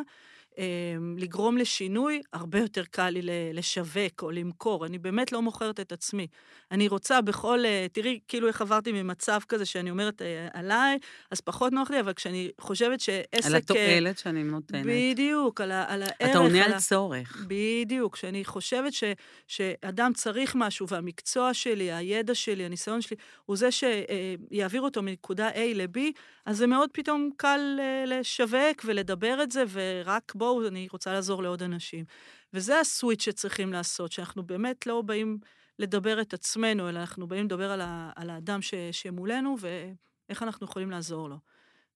[1.16, 3.20] לגרום לשינוי, הרבה יותר קל לי
[3.53, 4.87] לשווק או למכור.
[4.87, 6.27] אני באמת לא מוכרת את עצמי.
[6.70, 10.99] אני רוצה בכל, אה, תראי, כאילו איך עברתי ממצב כזה שאני אומרת אה, עליי,
[11.31, 13.46] אז פחות נוח לי, אבל כשאני חושבת שעסק...
[13.46, 14.87] על אה, התועלת שאני נותנת.
[14.87, 16.31] בדיוק, על, על הערך.
[16.31, 17.46] אתה עונה על על צורך.
[17.49, 19.05] בדיוק, כשאני חושבת ש,
[19.46, 25.75] שאדם צריך משהו, והמקצוע שלי, הידע שלי, הניסיון שלי, הוא זה שיעביר אותו מנקודה A
[25.75, 25.99] ל-B,
[26.46, 31.62] אז זה מאוד פתאום קל לשווק ולדבר את זה, ורק בואו, אני רוצה לעזור לעוד
[31.62, 32.04] אנשים.
[32.52, 35.38] וזה הסוויץ' שצריכים לעשות, שאנחנו באמת לא באים
[35.78, 40.66] לדבר את עצמנו, אלא אנחנו באים לדבר על, ה, על האדם ש, שמולנו, ואיך אנחנו
[40.66, 41.38] יכולים לעזור לו.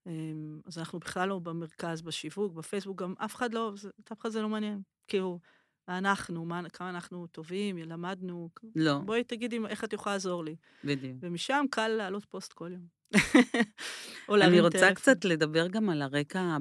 [0.06, 4.28] אמ, אז אנחנו בכלל לא במרכז, בשיווק, בפייסבוק, גם אף אחד לא, את אף אחד
[4.28, 4.80] זה לא מעניין.
[5.08, 5.40] כאילו,
[5.88, 8.50] אנחנו, מה, כמה אנחנו טובים, למדנו.
[8.76, 10.56] לא, בואי תגידי איך את יכולה לעזור לי.
[10.84, 11.16] בדיוק.
[11.20, 12.86] ומשם קל להעלות פוסט כל יום.
[14.28, 14.94] או אני להרים רוצה טלפון.
[14.94, 16.56] קצת לדבר גם על הרקע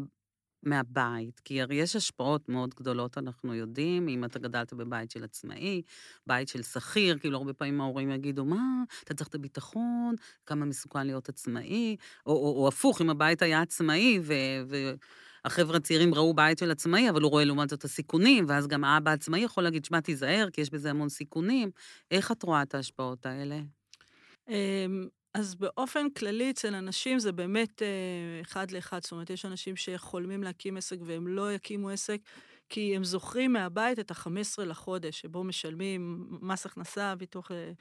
[0.66, 5.82] מהבית, כי הרי יש השפעות מאוד גדולות, אנחנו יודעים, אם אתה גדלת בבית של עצמאי,
[6.28, 11.06] בית של שכיר, כאילו הרבה פעמים ההורים יגידו, מה, אתה צריך את הביטחון, כמה מסוכן
[11.06, 11.96] להיות עצמאי,
[12.26, 14.34] או, או, או הפוך, אם הבית היה עצמאי, ו...
[14.68, 14.94] ו
[15.46, 18.84] החבר'ה הצעירים ראו בית של עצמאי, אבל הוא רואה לעומת זאת את הסיכונים, ואז גם
[18.84, 21.72] האבא העצמאי יכול להגיד, שמע, תיזהר, כי יש בזה המון סיכונים.
[22.12, 23.60] איך את רואה את ההשפעות האלה?
[25.34, 27.88] אז באופן כללי אצל אנשים זה באמת אה,
[28.42, 29.00] אחד לאחד.
[29.04, 32.18] זאת אומרת, יש אנשים שחולמים להקים עסק והם לא יקימו עסק,
[32.70, 37.72] כי הם זוכרים מהבית את ה-15 לחודש, שבו משלמים מס הכנסה, ביטוח אה,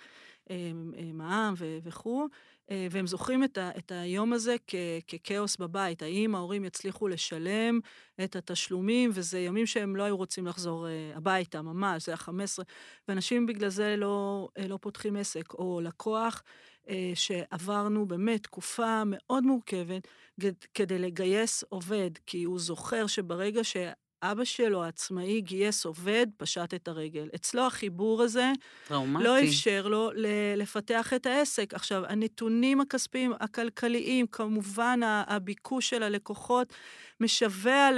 [0.50, 0.56] אה,
[0.98, 2.26] אה, מע"מ וכו',
[2.70, 4.74] אה, והם זוכרים את, ה- את היום הזה כ-
[5.08, 6.02] ככאוס בבית.
[6.02, 7.80] האם ההורים יצליחו לשלם
[8.24, 12.64] את התשלומים, וזה ימים שהם לא היו רוצים לחזור אה, הביתה, ממש, זה ה-15,
[13.08, 16.42] ואנשים בגלל זה לא, אה, לא פותחים עסק, או לקוח.
[16.88, 20.08] אה, שעברנו באמת תקופה מאוד מורכבת
[20.40, 26.88] כד- כדי לגייס עובד, כי הוא זוכר שברגע שאבא שלו העצמאי גייס עובד, פשט את
[26.88, 27.28] הרגל.
[27.34, 28.52] אצלו החיבור הזה
[28.88, 29.24] טראומטי.
[29.24, 30.10] לא אפשר לו
[30.56, 31.74] לפתח את העסק.
[31.74, 36.72] עכשיו, הנתונים הכספיים, הכלכליים, כמובן הביקוש של הלקוחות
[37.20, 37.90] משווע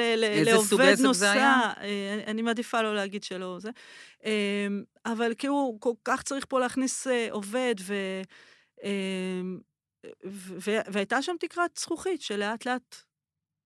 [0.45, 1.61] לעובד נוסע.
[1.81, 3.71] אה, אני מעדיפה לא להגיד שלא זה.
[4.25, 4.67] אה,
[5.07, 7.95] אבל כאילו, כל כך צריך פה להכניס עובד, ו...
[8.85, 9.59] אמ,
[10.93, 12.97] והייתה שם תקרת זכוכית שלאט לאט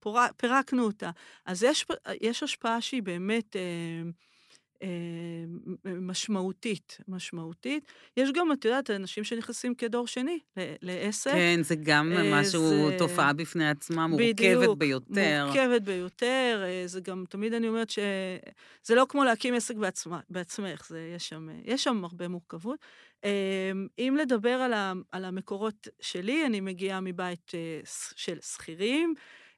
[0.01, 1.11] פור- פירקנו אותה.
[1.47, 1.87] אז יש,
[2.21, 4.03] יש השפעה שהיא באמת אה,
[5.85, 7.85] משמעותית, משמעותית.
[8.17, 10.39] יש גם, את יודעת, אנשים שנכנסים כדור שני
[10.83, 11.31] לעסק.
[11.31, 15.47] כן, זה גם אה, משהו, זה- תופעה בפני עצמה, מורכבת בדיוק, ביותר.
[15.47, 20.87] מורכבת ביותר, אה, זה גם, תמיד אני אומרת שזה לא כמו להקים עסק בעצמה, בעצמך,
[20.89, 22.79] זה, יש, שם, אה, יש שם הרבה מורכבות.
[23.25, 27.81] אה, אם לדבר על, ה, על המקורות שלי, אני מגיעה מבית אה,
[28.17, 29.15] של שכירים.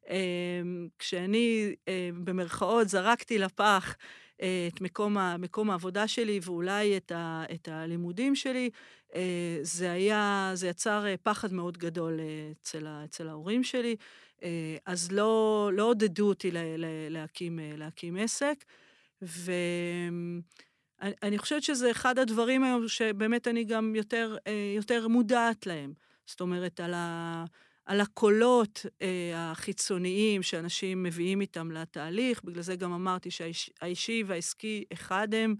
[0.08, 0.60] אה,
[0.98, 3.96] כשאני, אה, במרכאות, זרקתי לפח
[4.42, 8.70] אה, את מקום, ה, מקום העבודה שלי ואולי את, ה, את הלימודים שלי,
[9.14, 12.20] אה, זה היה, זה יצר אה, פחד מאוד גדול
[12.52, 13.96] אצל, ה, אצל ההורים שלי,
[14.86, 18.64] אז לא, לא עודדו אותי ל, ל, להקים, להקים עסק,
[19.22, 20.42] ואני
[21.38, 24.36] חושבת שזה אחד הדברים היום שבאמת אני גם יותר,
[24.76, 25.92] יותר מודעת להם.
[26.26, 27.44] זאת אומרת, על, ה,
[27.90, 35.34] על הקולות אה, החיצוניים שאנשים מביאים איתם לתהליך, בגלל זה גם אמרתי שהאישי והעסקי אחד
[35.34, 35.54] הם.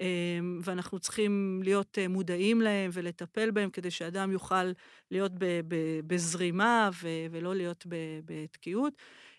[0.00, 4.72] אמ, ואנחנו צריכים להיות אה, מודעים להם ולטפל בהם כדי שאדם יוכל
[5.10, 7.86] להיות ב- ב- בזרימה ו- ולא להיות
[8.24, 8.92] בתקיעות.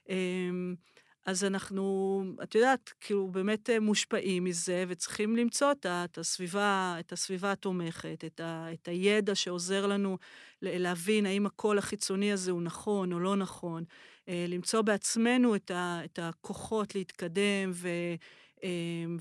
[0.09, 0.75] אמ,
[1.25, 7.11] אז אנחנו, את יודעת, כאילו באמת אה, מושפעים מזה, וצריכים למצוא את, את, הסביבה, את
[7.11, 10.17] הסביבה התומכת, את, ה, את הידע שעוזר לנו
[10.61, 13.83] להבין האם הקול החיצוני הזה הוא נכון או לא נכון,
[14.29, 17.89] אה, למצוא בעצמנו את, ה, את הכוחות להתקדם ו,
[18.63, 18.69] אה,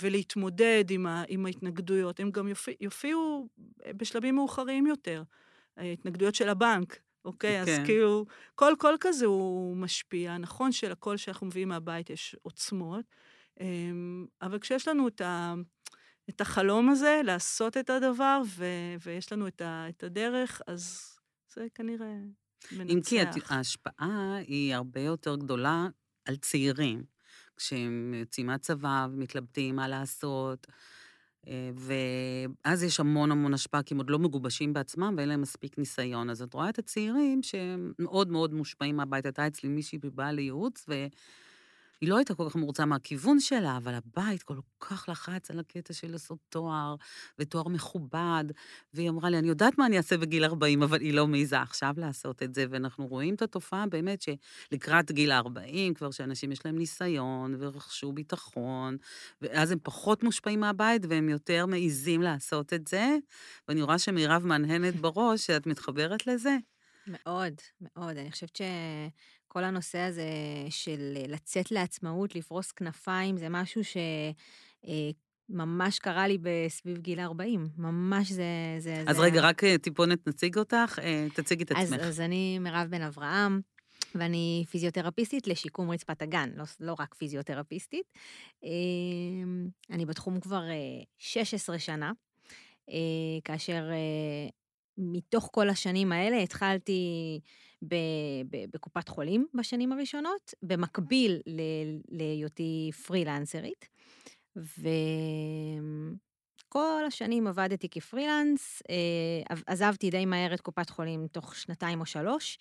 [0.01, 2.21] ולהתמודד עם, ה, עם ההתנגדויות.
[2.21, 3.49] הם גם יופיע, יופיעו
[3.97, 5.23] בשלבים מאוחרים יותר,
[5.77, 6.99] ההתנגדויות של הבנק.
[7.25, 7.61] אוקיי?
[7.61, 7.83] אז כן.
[7.87, 10.39] כאילו, כל קול כזה הוא משפיע.
[10.39, 13.05] נכון שלקול שאנחנו מביאים מהבית יש עוצמות,
[13.61, 15.55] אמ, אבל כשיש לנו את, ה,
[16.31, 18.65] את החלום הזה לעשות את הדבר, ו,
[19.05, 21.11] ויש לנו את, ה, את הדרך, אז
[21.55, 22.15] זה כנראה
[22.73, 22.93] מנצח.
[22.93, 25.87] אם כי ההשפעה היא הרבה יותר גדולה
[26.25, 27.05] על צעירים,
[27.57, 30.67] כשהם יוצאים מהצבא ומתלבטים מה לעשות,
[31.74, 36.30] ואז יש המון המון השפעה, כי הם עוד לא מגובשים בעצמם ואין להם מספיק ניסיון.
[36.30, 39.26] אז את רואה את הצעירים שהם מאוד מאוד מושפעים מהבית.
[39.26, 40.87] הייתה אצלי מישהי שבאה לייעוץ,
[42.05, 45.93] והיא לא הייתה כל כך מרוצה מהכיוון שלה, אבל הבית כל כך לחץ על הקטע
[45.93, 46.95] של לעשות תואר,
[47.38, 48.45] ותואר מכובד,
[48.95, 51.95] והיא אמרה לי, אני יודעת מה אני אעשה בגיל 40, אבל היא לא מעיזה עכשיו
[51.97, 56.79] לעשות את זה, ואנחנו רואים את התופעה באמת שלקראת גיל ה-40, כבר שאנשים יש להם
[56.79, 58.97] ניסיון, ורכשו ביטחון,
[59.43, 63.17] ואז הם פחות מושפעים מהבית, והם יותר מעיזים לעשות את זה,
[63.69, 66.57] ואני רואה שמירב מהנהנת בראש, שאת מתחברת לזה.
[67.07, 68.17] מאוד, מאוד.
[68.17, 68.61] אני חושבת
[69.55, 70.29] שכל הנושא הזה
[70.71, 73.81] של לצאת לעצמאות, לפרוס כנפיים, זה משהו
[75.51, 77.69] שממש קרה לי בסביב גיל 40.
[77.77, 78.45] ממש זה...
[78.79, 79.23] זה אז זה...
[79.23, 82.07] רגע, רק אה, טיפונת נציג אותך, אה, תציגי את אז, עצמך.
[82.07, 83.61] אז אני מירב בן אברהם,
[84.14, 88.12] ואני פיזיותרפיסטית לשיקום רצפת הגן, לא, לא רק פיזיותרפיסטית.
[88.62, 92.12] אמ, אני בתחום כבר אה, 16 שנה,
[92.90, 94.49] אה, כאשר אה,
[94.99, 97.40] מתוך כל השנים האלה התחלתי
[98.73, 101.40] בקופת חולים בשנים הראשונות, במקביל
[102.11, 103.88] להיותי פרילנסרית.
[104.57, 104.92] וכל
[107.07, 112.59] השנים עבדתי כפרילנס, אה, עזבתי די מהר את קופת חולים תוך שנתיים או שלוש,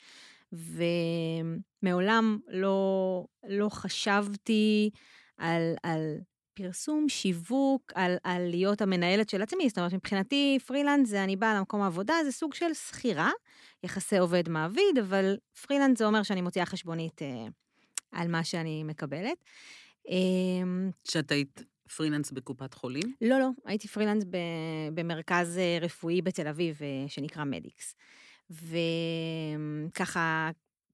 [1.83, 4.89] ומעולם לא, לא חשבתי
[5.37, 6.17] על, על
[6.53, 9.69] פרסום, שיווק, על, על להיות המנהלת של עצמי.
[9.69, 13.31] זאת אומרת, מבחינתי פרילנס זה אני באה למקום העבודה, זה סוג של שכירה,
[13.83, 17.45] יחסי עובד-מעביד, אבל פרילנס זה אומר שאני מוציאה חשבונית אה,
[18.11, 19.37] על מה שאני מקבלת.
[20.09, 20.15] אה,
[21.03, 21.63] שאת היית
[21.95, 23.13] פרילנס בקופת חולים?
[23.21, 24.37] לא, לא, הייתי פרילנס ב,
[24.93, 27.95] במרכז אה, רפואי בתל אביב אה, שנקרא מדיקס.
[29.89, 30.49] וככה,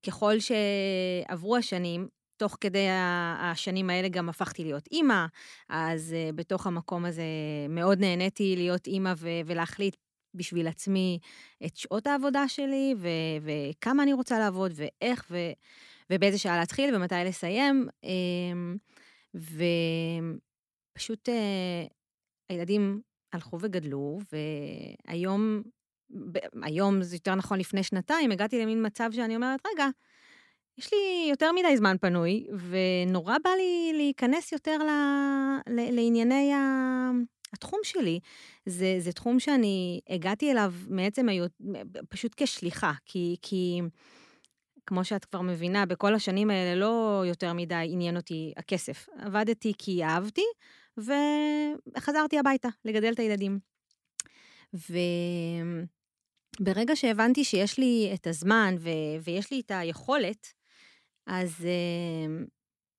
[0.08, 2.08] ככל שעברו השנים,
[2.40, 2.88] תוך כדי
[3.40, 5.26] השנים האלה גם הפכתי להיות אימא,
[5.70, 7.24] אז uh, בתוך המקום הזה
[7.70, 9.14] מאוד נהניתי להיות אימא
[9.46, 9.96] ולהחליט
[10.34, 11.20] בשביל עצמי
[11.66, 12.96] את שעות העבודה שלי,
[13.42, 15.32] וכמה אני רוצה לעבוד, ואיך,
[16.10, 17.88] ובאיזה שעה להתחיל ומתי לסיים.
[18.04, 18.78] אמ,
[20.96, 21.32] ופשוט uh,
[22.50, 23.02] הילדים
[23.34, 25.62] הלכו וגדלו, והיום,
[26.64, 29.88] היום זה יותר נכון לפני שנתיים, הגעתי למין מצב שאני אומרת, רגע,
[30.80, 34.90] יש לי יותר מדי זמן פנוי, ונורא בא לי להיכנס יותר ל,
[35.68, 37.12] ל, לענייני ה,
[37.54, 38.20] התחום שלי.
[38.66, 41.52] זה, זה תחום שאני הגעתי אליו מעצם היות,
[42.10, 43.82] פשוט כשליחה, כי, כי
[44.86, 49.10] כמו שאת כבר מבינה, בכל השנים האלה לא יותר מדי עניין אותי הכסף.
[49.18, 50.46] עבדתי כי אהבתי,
[50.98, 53.60] וחזרתי הביתה לגדל את הילדים.
[56.60, 58.90] וברגע שהבנתי שיש לי את הזמן ו...
[59.24, 60.59] ויש לי את היכולת,
[61.30, 62.48] אז uh,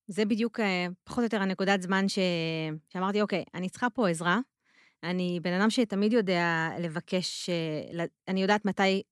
[0.06, 0.62] זה בדיוק uh,
[1.04, 2.18] פחות או יותר הנקודת זמן ש...
[2.88, 4.38] שאמרתי, אוקיי, אני צריכה פה עזרה.
[5.02, 9.02] אני בן אדם שתמיד יודע לבקש, uh, אני יודעת מתי,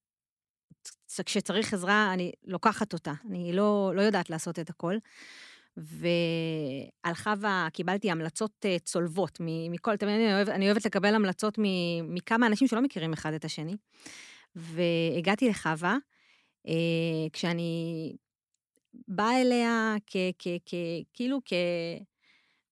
[1.25, 3.13] כשצריך עזרה, אני לוקחת אותה.
[3.31, 4.95] אני לא, לא יודעת לעשות את הכל.
[5.77, 11.59] ועל חווה קיבלתי המלצות uh, צולבות מכל, תמיד אני, אוהב, אני אוהבת לקבל המלצות
[12.03, 13.77] מכמה אנשים שלא מכירים אחד את השני.
[14.57, 15.97] והגעתי לחווה,
[17.33, 18.13] כשאני
[19.09, 20.75] באה אליה כ, כ, כ,
[21.15, 21.39] כאילו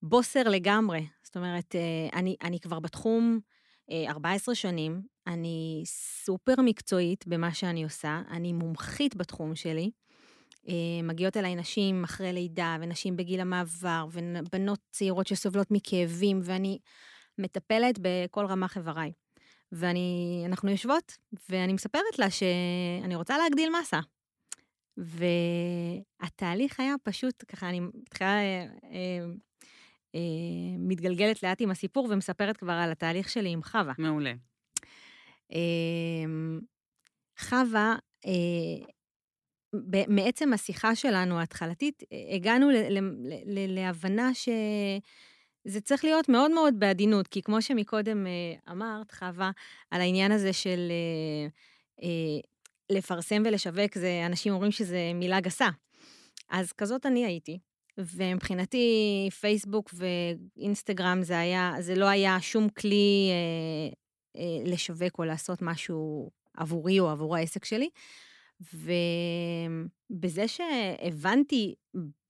[0.03, 1.07] כבוסר לגמרי.
[1.23, 1.75] זאת אומרת,
[2.13, 3.39] אני, אני כבר בתחום
[4.07, 9.91] 14 שנים, אני סופר מקצועית במה שאני עושה, אני מומחית בתחום שלי.
[11.03, 16.79] מגיעות אליי נשים אחרי לידה, ונשים בגיל המעבר, ובנות צעירות שסובלות מכאבים, ואני
[17.37, 19.11] מטפלת בכל רמ"ח איבריי.
[19.71, 21.17] ואנחנו יושבות,
[21.49, 23.99] ואני מספרת לה שאני רוצה להגדיל מסה.
[24.97, 29.25] והתהליך היה פשוט, ככה אני מתחילה אה,
[30.15, 30.19] אה,
[30.77, 33.93] מתגלגלת לאט עם הסיפור ומספרת כבר על התהליך שלי עם חווה.
[33.97, 34.33] מעולה.
[35.51, 36.59] אמ,
[37.39, 38.85] חווה, אה,
[40.07, 46.73] מעצם השיחה שלנו ההתחלתית, אה, הגענו ל- ל- ל- להבנה שזה צריך להיות מאוד מאוד
[46.79, 49.51] בעדינות, כי כמו שמקודם אה, אמרת, חווה,
[49.91, 51.47] על העניין הזה של אה,
[52.03, 52.39] אה,
[52.89, 55.69] לפרסם ולשווק, זה, אנשים אומרים שזה מילה גסה.
[56.49, 57.59] אז כזאת אני הייתי.
[57.97, 63.93] ומבחינתי פייסבוק ואינסטגרם זה היה, זה לא היה שום כלי אה,
[64.41, 67.89] אה, לשווק או לעשות משהו עבורי או עבור העסק שלי.
[70.11, 71.75] ובזה שהבנתי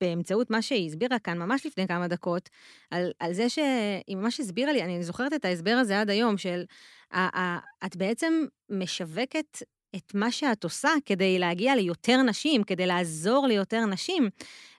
[0.00, 2.48] באמצעות מה שהיא הסבירה כאן ממש לפני כמה דקות,
[2.90, 6.64] על, על זה שהיא ממש הסבירה לי, אני זוכרת את ההסבר הזה עד היום, של
[7.10, 9.62] ה, ה, את בעצם משווקת
[9.96, 14.28] את מה שאת עושה כדי להגיע ליותר נשים, כדי לעזור ליותר נשים,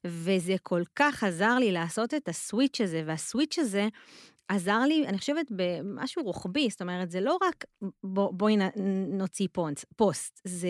[0.05, 3.87] וזה כל כך עזר לי לעשות את הסוויץ' הזה, והסוויץ' הזה
[4.47, 7.65] עזר לי, אני חושבת, במשהו רוחבי, זאת אומרת, זה לא רק
[8.03, 8.57] בוא, בואי
[9.07, 10.69] נוציא פונס, פוסט, זה,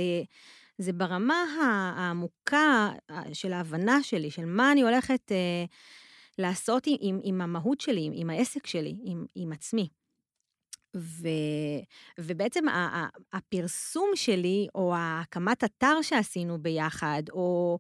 [0.78, 1.44] זה ברמה
[1.98, 2.90] העמוקה
[3.34, 5.66] של ההבנה שלי, של מה אני הולכת אה,
[6.38, 9.90] לעשות עם, עם, עם המהות שלי, עם, עם העסק שלי, עם, עם עצמי.
[10.96, 11.28] ו,
[12.20, 12.66] ובעצם
[13.34, 17.80] הפרסום שלי, או הקמת אתר שעשינו ביחד, או,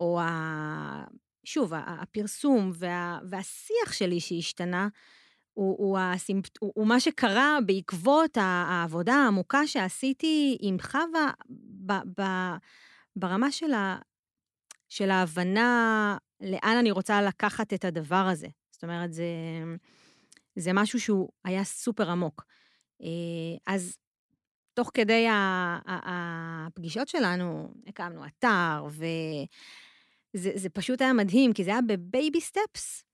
[0.00, 1.04] או ה,
[1.44, 4.88] שוב, הפרסום וה, והשיח שלי שהשתנה,
[5.54, 6.46] הוא, הוא, הסימפ...
[6.60, 11.30] הוא, הוא מה שקרה בעקבות העבודה העמוקה שעשיתי עם חווה
[11.86, 12.22] ב, ב,
[13.16, 13.98] ברמה של, ה,
[14.88, 18.48] של ההבנה לאן אני רוצה לקחת את הדבר הזה.
[18.70, 19.24] זאת אומרת, זה,
[20.56, 22.44] זה משהו שהוא היה סופר עמוק.
[23.02, 23.98] אה, אז
[24.74, 25.26] תוך כדי
[25.86, 28.86] הפגישות שלנו, הקמנו אתר,
[30.34, 33.04] וזה פשוט היה מדהים, כי זה היה בבייבי סטפס.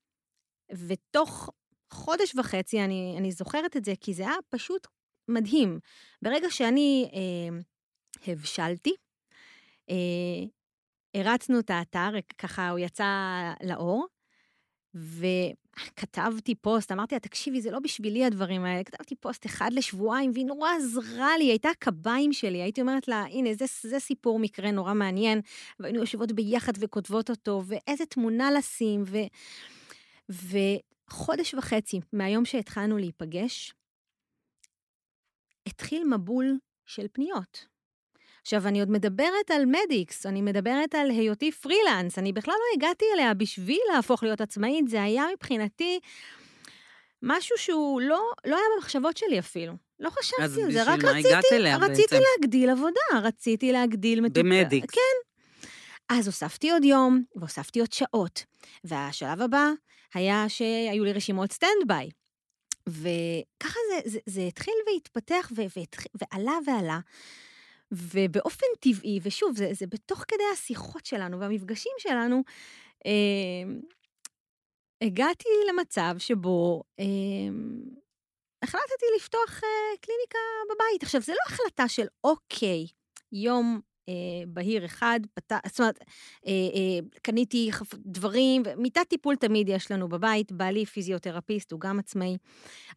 [0.87, 1.49] ותוך
[1.91, 4.87] חודש וחצי, אני, אני זוכרת את זה, כי זה היה פשוט
[5.27, 5.79] מדהים.
[6.21, 7.59] ברגע שאני אה,
[8.27, 8.95] הבשלתי,
[9.89, 9.95] אה,
[11.13, 13.05] הרצנו את האתר, ככה הוא יצא
[13.63, 14.07] לאור,
[15.79, 20.45] וכתבתי פוסט, אמרתי לה, תקשיבי, זה לא בשבילי הדברים האלה, כתבתי פוסט אחד לשבועיים, והיא
[20.45, 24.93] נורא עזרה לי, הייתה הקביים שלי, הייתי אומרת לה, הנה, זה, זה סיפור מקרה נורא
[24.93, 25.41] מעניין,
[25.79, 29.17] והיינו יושבות ביחד וכותבות אותו, ואיזה תמונה לשים, ו...
[30.29, 33.73] וחודש וחצי מהיום שהתחלנו להיפגש,
[35.65, 37.65] התחיל מבול של פניות.
[38.41, 43.05] עכשיו, אני עוד מדברת על מדיקס, אני מדברת על היותי פרילנס, אני בכלל לא הגעתי
[43.13, 45.99] אליה בשביל להפוך להיות עצמאית, זה היה מבחינתי
[47.23, 49.73] משהו שהוא לא, לא היה במחשבות שלי אפילו.
[49.99, 52.23] לא חשבתי על זה, רק רציתי, רציתי, הגעת אליה רציתי בעצם?
[52.39, 54.41] להגדיל עבודה, רציתי להגדיל מטופל.
[54.41, 54.95] במדיקס.
[54.95, 55.31] כן.
[56.09, 58.45] אז הוספתי עוד יום, והוספתי עוד שעות.
[58.83, 59.69] והשלב הבא
[60.13, 62.09] היה שהיו לי רשימות stand by.
[62.87, 66.99] וככה זה, זה, זה התחיל והתפתח ו, והתחיל, ועלה ועלה.
[67.91, 72.43] ובאופן טבעי, ושוב, זה, זה בתוך כדי השיחות שלנו והמפגשים שלנו,
[73.05, 73.73] אה,
[75.01, 77.05] הגעתי למצב שבו אה,
[78.63, 81.03] החלטתי לפתוח אה, קליניקה בבית.
[81.03, 82.87] עכשיו, זה לא החלטה של אוקיי,
[83.31, 83.81] יום
[84.47, 85.51] בהיר אחד, פת...
[85.67, 85.99] זאת אומרת,
[86.47, 87.71] אה, אה, קניתי.
[87.97, 92.37] דברים, מיטת טיפול תמיד יש לנו בבית, בעלי פיזיותרפיסט, הוא גם עצמאי.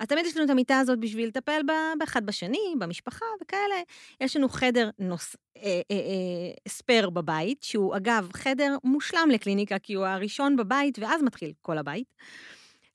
[0.00, 1.60] אז תמיד יש לנו את המיטה הזאת בשביל לטפל
[1.98, 3.82] באחד בשני, במשפחה וכאלה.
[4.20, 5.36] יש לנו חדר נוס...
[5.56, 11.22] אה, אה, אה, ספייר בבית, שהוא אגב חדר מושלם לקליניקה, כי הוא הראשון בבית, ואז
[11.22, 12.14] מתחיל כל הבית.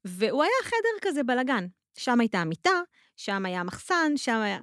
[0.06, 1.68] והוא היה חדר כזה בלגן.
[1.98, 2.82] שם הייתה המיטה,
[3.16, 4.60] שם היה מחסן, שם היה...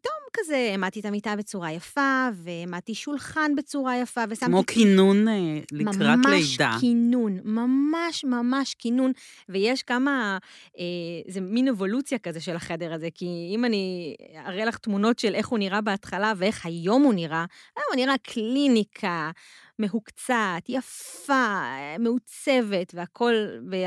[0.00, 4.46] פתאום כזה העמדתי את המיטה בצורה יפה, והעמדתי שולחן בצורה יפה, ושמתי...
[4.46, 5.34] כמו כינון אה,
[5.72, 6.70] לקראת ממש לידה.
[6.70, 9.12] ממש כינון, ממש ממש כינון.
[9.48, 10.38] ויש כמה,
[10.78, 10.84] אה,
[11.28, 14.14] זה מין אבולוציה כזה של החדר הזה, כי אם אני
[14.46, 17.44] אראה לך תמונות של איך הוא נראה בהתחלה ואיך היום הוא נראה,
[17.76, 19.30] היום הוא נראה קליניקה.
[19.78, 21.62] מהוקצעת, יפה,
[21.98, 23.34] מעוצבת, והכול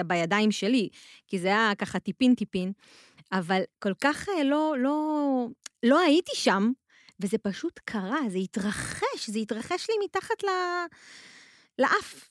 [0.05, 0.89] בידיים שלי,
[1.27, 2.71] כי זה היה ככה טיפין-טיפין.
[3.31, 5.47] אבל כל כך אה, לא, לא,
[5.83, 6.71] לא הייתי שם,
[7.19, 10.47] וזה פשוט קרה, זה התרחש, זה התרחש לי מתחת ל...
[11.79, 12.29] לאף,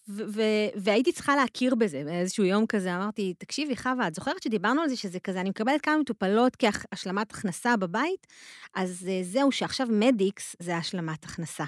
[0.75, 2.03] והייתי צריכה להכיר בזה.
[2.05, 5.81] באיזשהו יום כזה אמרתי, תקשיבי, חווה, את זוכרת שדיברנו על זה שזה כזה, אני מקבלת
[5.81, 8.27] כמה מטופלות כהשלמת הכנסה בבית,
[8.75, 11.65] אז אה, זהו, שעכשיו מדיקס זה השלמת הכנסה.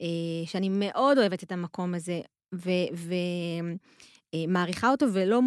[0.00, 0.06] אה,
[0.46, 2.20] שאני מאוד אוהבת את המקום הזה,
[4.34, 5.40] ומעריכה אותו ולא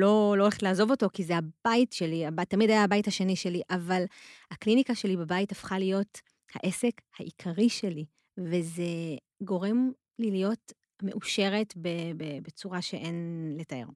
[0.00, 3.62] לא, לא הולכת לעזוב אותו, כי זה הבית שלי, הבית, תמיד היה הבית השני שלי,
[3.70, 4.04] אבל
[4.50, 6.20] הקליניקה שלי בבית הפכה להיות
[6.54, 8.04] העסק העיקרי שלי,
[8.38, 8.82] וזה
[9.42, 10.72] גורם לי להיות
[11.02, 13.16] מאושרת ב, ב, בצורה שאין
[13.58, 13.86] לתאר.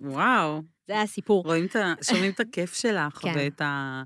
[0.00, 0.62] וואו.
[0.88, 1.44] זה הסיפור.
[1.44, 1.94] רואים את ה...
[2.02, 3.32] שומעים את הכיף שלך, כן.
[3.36, 4.02] ואת ה...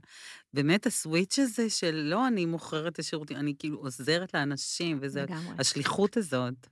[0.54, 5.22] באמת הסוויץ' הזה של לא אני מוכרת את השירותים, אני כאילו עוזרת לאנשים, וזה...
[5.22, 5.54] לגמרי.
[5.58, 6.66] השליחות הזאת.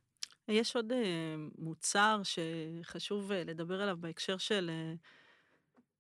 [0.49, 0.99] יש עוד אה,
[1.59, 4.70] מוצר שחשוב אה, לדבר עליו בהקשר של...
[4.72, 4.94] אה,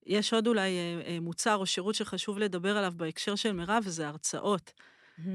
[0.06, 4.08] יש עוד אולי אה, אה, מוצר או שירות שחשוב לדבר עליו בהקשר של מירב, וזה
[4.08, 4.72] הרצאות.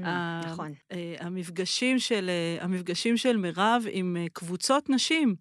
[0.04, 0.72] ה- נכון.
[1.20, 5.36] המפגשים של, המפגשים של מירב עם קבוצות נשים.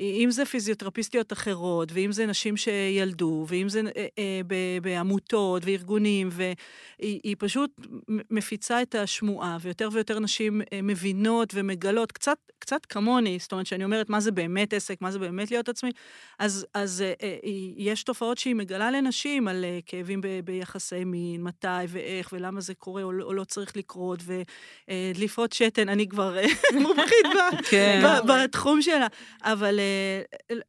[0.00, 4.40] אם זה פיזיותרפיסטיות אחרות, ואם זה נשים שילדו, ואם זה אה, אה,
[4.82, 6.56] בעמותות וארגונים, והיא
[6.98, 7.70] היא פשוט
[8.30, 13.84] מפיצה את השמועה, ויותר ויותר נשים אה, מבינות ומגלות, קצת, קצת כמוני, זאת אומרת, שאני
[13.84, 15.90] אומרת מה זה באמת עסק, מה זה באמת להיות עצמי,
[16.38, 17.38] אז, אז אה, אה,
[17.76, 22.74] יש תופעות שהיא מגלה לנשים על אה, כאבים ב- ביחסי מין, מתי ואיך, ולמה זה
[22.74, 24.20] קורה או, לא- או לא צריך לקרות,
[24.88, 26.44] ודליפות שתן, אני כבר אה,
[26.82, 27.26] מומחית
[27.70, 28.02] כן.
[28.28, 29.06] בתחום שלה.
[29.42, 29.85] אבל אה,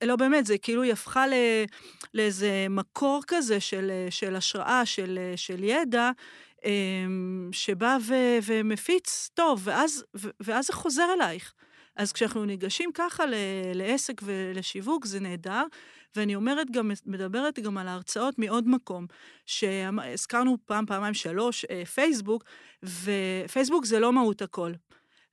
[0.04, 1.66] לא באמת, זה כאילו היא הפכה ל-
[2.14, 6.12] לאיזה מקור כזה של, אה, של השראה, של, אה, של ידע,
[6.66, 6.72] אה,
[7.52, 10.04] שבא ו- ומפיץ טוב, ואז,
[10.40, 11.54] ואז זה חוזר אלייך.
[11.96, 13.34] אז כשאנחנו ניגשים ככה ל-
[13.74, 15.64] לעסק ולשיווק, זה נהדר.
[16.16, 19.06] ואני אומרת גם, מדברת גם על ההרצאות מעוד מקום,
[19.46, 22.44] שהזכרנו פעם, פעמיים, שלוש, אה, פייסבוק,
[22.84, 24.72] ופייסבוק זה לא מהות הכל.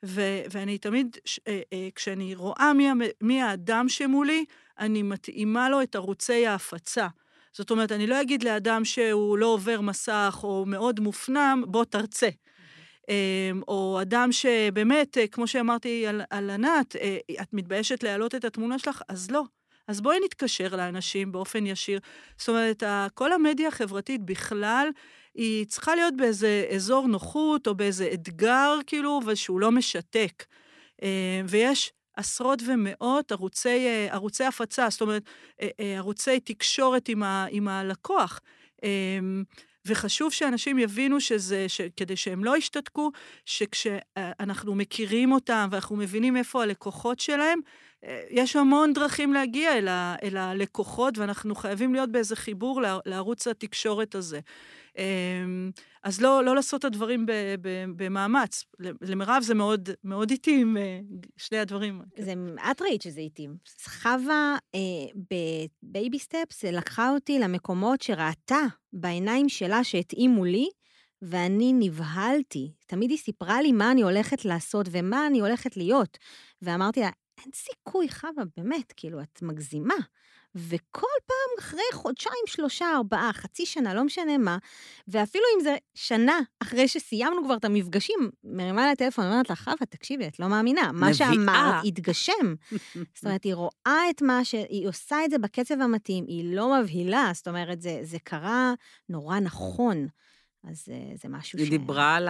[0.05, 2.89] ו- ואני תמיד, ש- אה, אה, כשאני רואה מי,
[3.21, 4.45] מי האדם שמולי,
[4.79, 7.07] אני מתאימה לו את ערוצי ההפצה.
[7.53, 12.29] זאת אומרת, אני לא אגיד לאדם שהוא לא עובר מסך או מאוד מופנם, בוא תרצה.
[13.09, 18.45] אמ, או אדם שבאמת, אה, כמו שאמרתי על, על ענת, אה, את מתביישת להעלות את
[18.45, 19.43] התמונה שלך, אז לא.
[19.89, 21.99] אז בואי נתקשר לאנשים באופן ישיר.
[22.39, 22.83] זאת אומרת,
[23.15, 24.89] כל המדיה החברתית בכלל,
[25.35, 30.45] היא צריכה להיות באיזה אזור נוחות או באיזה אתגר, כאילו, ושהוא לא משתק.
[31.03, 35.23] אה, ויש עשרות ומאות ערוצי, אה, ערוצי הפצה, זאת אומרת,
[35.63, 38.41] אה, ערוצי תקשורת עם, ה, עם הלקוח.
[39.87, 43.11] וחשוב שאנשים יבינו שזה, ש, כדי שהם לא ישתתקו,
[43.45, 47.61] שכשאנחנו מכירים אותם ואנחנו מבינים איפה הלקוחות שלהם,
[48.31, 53.47] יש המון דרכים להגיע אל, ה, אל הלקוחות, ואנחנו חייבים להיות באיזה חיבור לער- לערוץ
[53.47, 54.41] התקשורת הזה.
[54.99, 55.71] אמ,
[56.03, 58.65] אז לא, לא לעשות את הדברים ב, ב, במאמץ.
[58.79, 61.01] למירב זה מאוד, מאוד איטי עם אה,
[61.37, 62.03] שני הדברים.
[62.19, 62.35] זה,
[62.71, 63.49] את ראית שזה איטי.
[64.03, 64.81] חווה אה,
[65.83, 68.61] בבייבי סטפס לקחה אותי למקומות שראתה
[68.93, 70.69] בעיניים שלה שהתאימו לי,
[71.23, 72.73] ואני נבהלתי.
[72.87, 76.19] תמיד היא סיפרה לי מה אני הולכת לעשות ומה אני הולכת להיות.
[76.63, 79.95] ואמרתי לה, אין סיכוי, חווה, באמת, כאילו, את מגזימה.
[80.55, 84.59] וכל פעם אחרי חודשיים, שלושה, ארבעה, חצי שנה, לא משנה מה,
[85.09, 89.87] ואפילו אם זה שנה אחרי שסיימנו כבר את המפגשים, מרימה לה טלפון, אומרת לה, חווה,
[89.89, 91.15] תקשיבי, את לא מאמינה, מה.
[91.15, 92.55] שאמרת התגשם.
[93.15, 94.55] זאת אומרת, היא רואה את מה ש...
[94.55, 98.75] היא עושה את זה בקצב המתאים, היא לא מבהילה, זאת אומרת, זה, זה קרה
[99.09, 100.07] נורא נכון.
[100.65, 101.71] אז אה, זה משהו היא ש...
[101.71, 102.29] דיברה על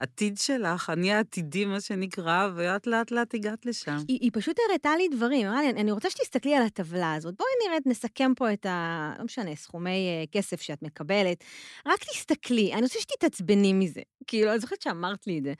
[0.00, 3.96] העתיד שלך, אני העתידי, מה שנקרא, ואת לאט לאט הגעת לשם.
[4.08, 7.48] היא, היא פשוט הראתה לי דברים, אמרה לי, אני רוצה שתסתכלי על הטבלה הזאת, בואי
[7.68, 9.12] נראה, נסכם פה את ה...
[9.18, 11.44] לא משנה, סכומי אה, כסף שאת מקבלת,
[11.86, 14.00] רק תסתכלי, אני רוצה שתתעצבני מזה.
[14.26, 15.52] כאילו, אני זוכרת שאמרת לי את זה,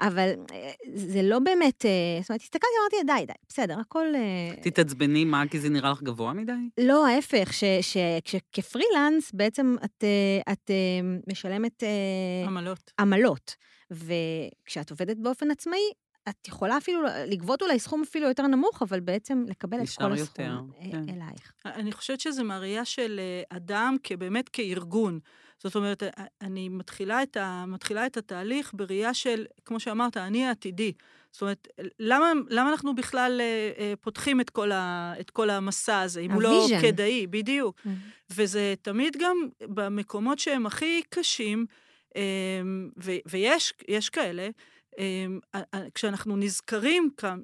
[0.00, 1.90] אבל אה, זה לא באמת, אה,
[2.20, 4.06] זאת אומרת, הסתכלתי, אמרתי, די, די, בסדר, הכל...
[4.14, 5.42] אה, תתעצבני, מה?
[5.50, 6.52] כי זה נראה לך גבוה מדי?
[6.78, 10.04] לא, ההפך, ש- ש- כשכפרילנס, בעצם את,
[10.52, 10.74] את אה,
[11.26, 12.92] משלמת אה, עמלות.
[13.00, 13.54] עמלות,
[13.94, 15.92] וכשאת עובדת באופן עצמאי,
[16.28, 20.22] את יכולה אפילו לגבות אולי סכום אפילו יותר נמוך, אבל בעצם לקבל את כל יותר,
[20.22, 21.08] הסכום אה, כן.
[21.08, 21.52] אלייך.
[21.64, 25.18] אני חושבת שזה מהראייה של אה, אדם כבאמת כארגון.
[25.64, 26.08] זאת אומרת, אה,
[26.40, 30.92] אני מתחילה את, ה, מתחילה את התהליך בראייה של, כמו שאמרת, אני העתידי.
[31.32, 31.68] זאת אומרת,
[31.98, 36.32] למה, למה אנחנו בכלל אה, אה, פותחים את כל, ה, את כל המסע הזה, אם
[36.32, 36.66] הוא לא.
[36.82, 37.80] כדאי, בדיוק.
[38.30, 41.66] וזה תמיד גם במקומות שהם הכי קשים,
[43.26, 44.48] ויש יש כאלה,
[44.98, 45.38] אמ,
[45.94, 47.40] כשאנחנו נזכרים כאן,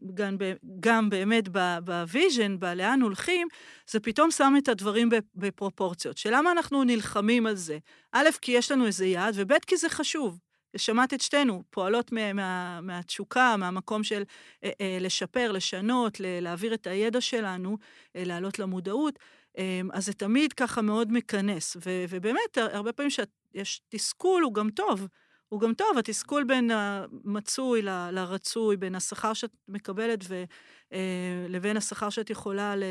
[0.81, 1.49] גם, באמת
[1.85, 3.49] ב vision, בלאן הולכים,
[3.91, 6.19] זה פתאום שם את הדברים בפ- בפרופורציות.
[6.19, 7.79] של למה אנחנו נלחמים על זה?
[8.13, 10.39] א', כי יש לנו איזה יעד, וב', כי זה חשוב.
[10.77, 14.23] שמעת את שתינו, פועלות מה, מה, מהתשוקה, מהמקום של
[14.65, 17.79] אה, אה, לשפר, לשנות, ל- להעביר את הידע שלנו,
[18.17, 19.19] אה, להעלות למודעות.
[19.59, 21.77] אמ, אז זה תמיד ככה מאוד מכנס.
[21.77, 23.11] ו- ובאמת, הרבה פעמים
[23.53, 25.09] שיש תסכול, הוא גם טוב.
[25.49, 30.45] הוא גם טוב, התסכול בין המצוי ל- לרצוי, בין השכר שאת מקבלת ו,
[30.93, 32.83] אה, לבין השכר שאת יכולה, ל,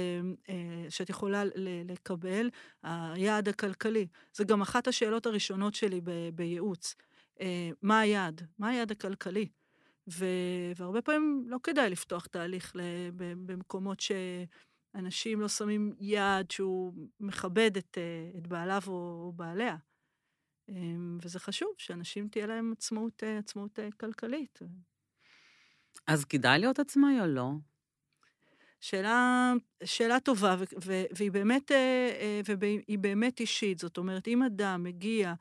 [0.49, 0.55] אה,
[0.89, 2.49] שאת יכולה ל- לקבל,
[2.83, 4.07] היעד הכלכלי.
[4.33, 6.95] זה גם אחת השאלות הראשונות שלי ב- בייעוץ.
[7.41, 8.41] אה, מה היעד?
[8.59, 9.47] מה היעד הכלכלי?
[10.11, 13.09] ו- והרבה פעמים לא כדאי לפתוח תהליך ל-
[13.45, 14.11] במקומות ש...
[14.95, 19.75] אנשים לא שמים יעד שהוא מכבד את, אה, את בעליו או בעליה.
[20.69, 24.59] אמ, וזה חשוב, שאנשים תהיה להם עצמאות, אה, עצמאות אה, כלכלית.
[26.07, 27.51] אז כדאי להיות עצמאי או לא?
[28.81, 29.53] שאלה,
[29.83, 33.79] שאלה טובה, ו, ו, והיא, באמת, אה, והיא באמת אישית.
[33.79, 35.33] זאת אומרת, אם אדם מגיע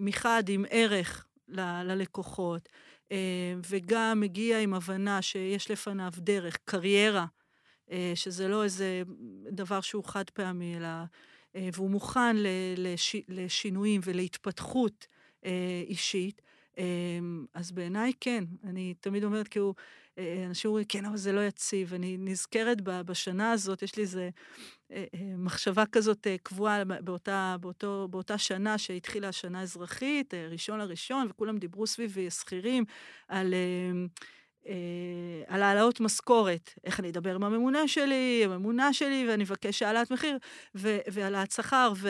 [0.00, 2.68] מחד עם ערך ל, ללקוחות,
[3.68, 7.26] וגם מגיע עם הבנה שיש לפניו דרך, קריירה,
[8.14, 9.02] שזה לא איזה
[9.50, 10.88] דבר שהוא חד פעמי, אלא...
[11.56, 12.36] אה, והוא מוכן
[12.76, 15.06] לש, לשינויים ולהתפתחות
[15.44, 16.42] אה, אישית,
[16.78, 16.84] אה,
[17.54, 18.44] אז בעיניי כן.
[18.64, 19.74] אני תמיד אומרת, כאילו,
[20.46, 21.94] אנשים אומרים, כן, אבל זה לא יציב.
[21.94, 24.30] אני נזכרת בשנה הזאת, יש לי איזה
[25.38, 32.30] מחשבה כזאת קבועה באותה, באותו, באותה שנה שהתחילה השנה האזרחית, ראשון לראשון, וכולם דיברו סביבי,
[32.30, 32.84] שכירים,
[33.28, 33.54] על...
[34.68, 34.74] אה,
[35.46, 40.38] על העלאות משכורת, איך אני אדבר עם הממונה שלי, הממונה שלי, ואני אבקש העלאת מחיר,
[40.74, 42.08] והעלאת שכר, ו...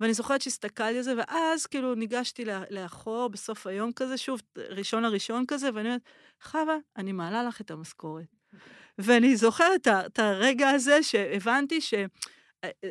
[0.00, 5.44] ואני זוכרת שהסתכלתי על זה, ואז כאילו ניגשתי לאחור בסוף היום כזה, שוב, ראשון לראשון
[5.48, 6.02] כזה, ואני אומרת,
[6.42, 8.24] חווה, אני מעלה לך את המשכורת.
[8.98, 11.94] ואני זוכרת את הרגע הזה שהבנתי ש...
[12.64, 12.90] אה, אה,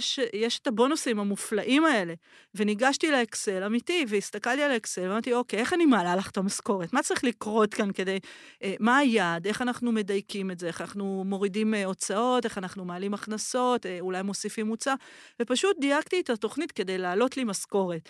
[0.00, 2.14] שיש את הבונוסים המופלאים האלה.
[2.54, 6.92] וניגשתי לאקסל אמיתי, והסתכלתי על האקסל, ואמרתי, אוקיי, איך אני מעלה לך את המשכורת?
[6.92, 8.18] מה צריך לקרות כאן כדי...
[8.62, 9.46] אה, מה היעד?
[9.46, 10.66] איך אנחנו מדייקים את זה?
[10.66, 12.44] איך אנחנו מורידים הוצאות?
[12.44, 13.86] איך אנחנו מעלים הכנסות?
[14.00, 14.94] אולי מוסיפים מוצא?
[15.42, 18.08] ופשוט דייקתי את התוכנית כדי להעלות לי משכורת.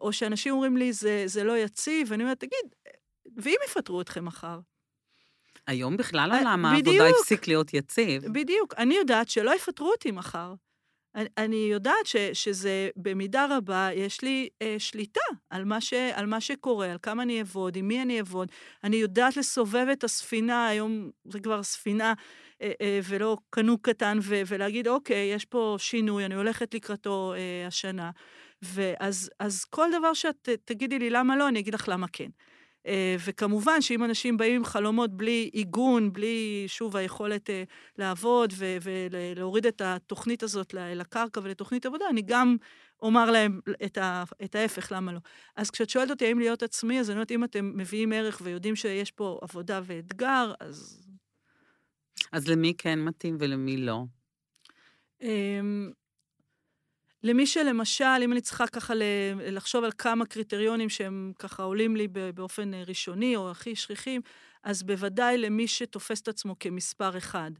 [0.00, 2.74] או שאנשים אומרים לי, זה, זה לא יציב, ואני אומרת, תגיד,
[3.36, 4.58] ואם יפטרו אתכם מחר?
[5.66, 8.24] היום בכלל עולם העבודה הפסיק להיות יציב.
[8.32, 8.74] בדיוק.
[8.78, 10.54] אני יודעת שלא יפטרו אותי מחר.
[11.14, 16.26] אני, אני יודעת ש, שזה במידה רבה, יש לי אה, שליטה על מה, ש, על
[16.26, 18.48] מה שקורה, על כמה אני אעבוד, עם מי אני אעבוד.
[18.84, 22.12] אני יודעת לסובב את הספינה, היום זה כבר ספינה
[22.62, 27.66] אה, אה, ולא קנוק קטן, ו, ולהגיד, אוקיי, יש פה שינוי, אני הולכת לקראתו אה,
[27.66, 28.10] השנה.
[28.62, 32.28] ואז אז כל דבר שאת תגידי לי למה לא, אני אגיד לך למה כן.
[32.86, 37.62] אה, וכמובן שאם אנשים באים עם חלומות בלי עיגון, בלי, שוב, היכולת אה,
[37.98, 42.56] לעבוד ולהוריד את התוכנית הזאת לקרקע ולתוכנית עבודה, אני גם
[43.02, 45.18] אומר להם את, ה, את ההפך, למה לא.
[45.56, 48.76] אז כשאת שואלת אותי האם להיות עצמי, אז אני אומרת, אם אתם מביאים ערך ויודעים
[48.76, 51.08] שיש פה עבודה ואתגר, אז...
[52.32, 54.04] אז למי כן מתאים ולמי לא?
[57.24, 58.94] למי שלמשל, אם אני צריכה ככה
[59.36, 64.20] לחשוב על כמה קריטריונים שהם ככה עולים לי באופן אה, ראשוני או הכי שכיחים,
[64.62, 67.50] אז בוודאי למי שתופס את עצמו כמספר אחד.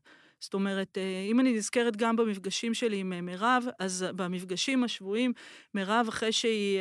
[0.41, 5.33] זאת אומרת, אה, אם אני נזכרת גם במפגשים שלי עם אה, מירב, אז במפגשים השבועיים,
[5.75, 6.79] מירב, אחרי שהיא,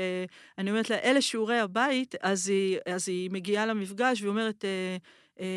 [0.58, 4.66] אני אומרת לה, אלה שיעורי הבית, אז היא, אז היא מגיעה למפגש והיא אומרת,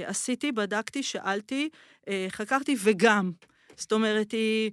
[0.07, 1.69] עשיתי, בדקתי, שאלתי,
[2.31, 3.33] חקרתי וגם.
[3.77, 4.71] זאת אומרת, היא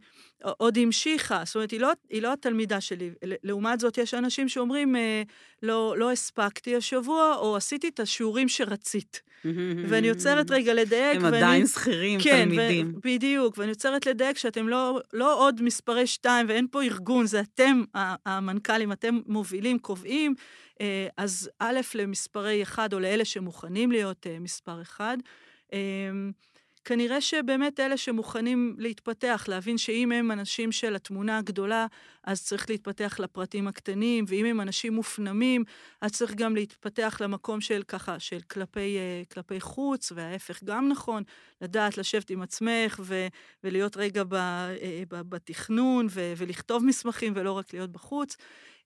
[0.57, 3.11] עוד המשיכה, זאת אומרת, היא לא, היא לא התלמידה שלי.
[3.43, 5.23] לעומת זאת, יש אנשים שאומרים, אה,
[5.63, 9.21] לא, לא הספקתי השבוע, או עשיתי את השיעורים שרצית.
[9.89, 11.15] ואני עוצרת רגע לדייק.
[11.15, 12.93] הם ואני, עדיין שכירים, כן, תלמידים.
[12.95, 17.39] ו, בדיוק, ואני עוצרת לדייק שאתם לא, לא עוד מספרי שתיים, ואין פה ארגון, זה
[17.39, 17.83] אתם,
[18.25, 20.35] המנכ"לים, אתם מובילים, קובעים.
[20.81, 25.17] אה, אז א', למספרי אחד, או לאלה שמוכנים להיות אה, מספר אחד.
[26.86, 31.88] כנראה שבאמת אלה שמוכנים להתפתח, להבין שאם הם אנשים של התמונה הגדולה,
[32.23, 35.63] אז צריך להתפתח לפרטים הקטנים, ואם הם אנשים מופנמים,
[36.01, 41.23] אז צריך גם להתפתח למקום של ככה, של כלפי, אה, כלפי חוץ, וההפך גם נכון,
[41.61, 43.27] לדעת לשבת עם עצמך ו,
[43.63, 48.38] ולהיות רגע ב, אה, ב, בתכנון ו, ולכתוב מסמכים ולא רק להיות בחוץ.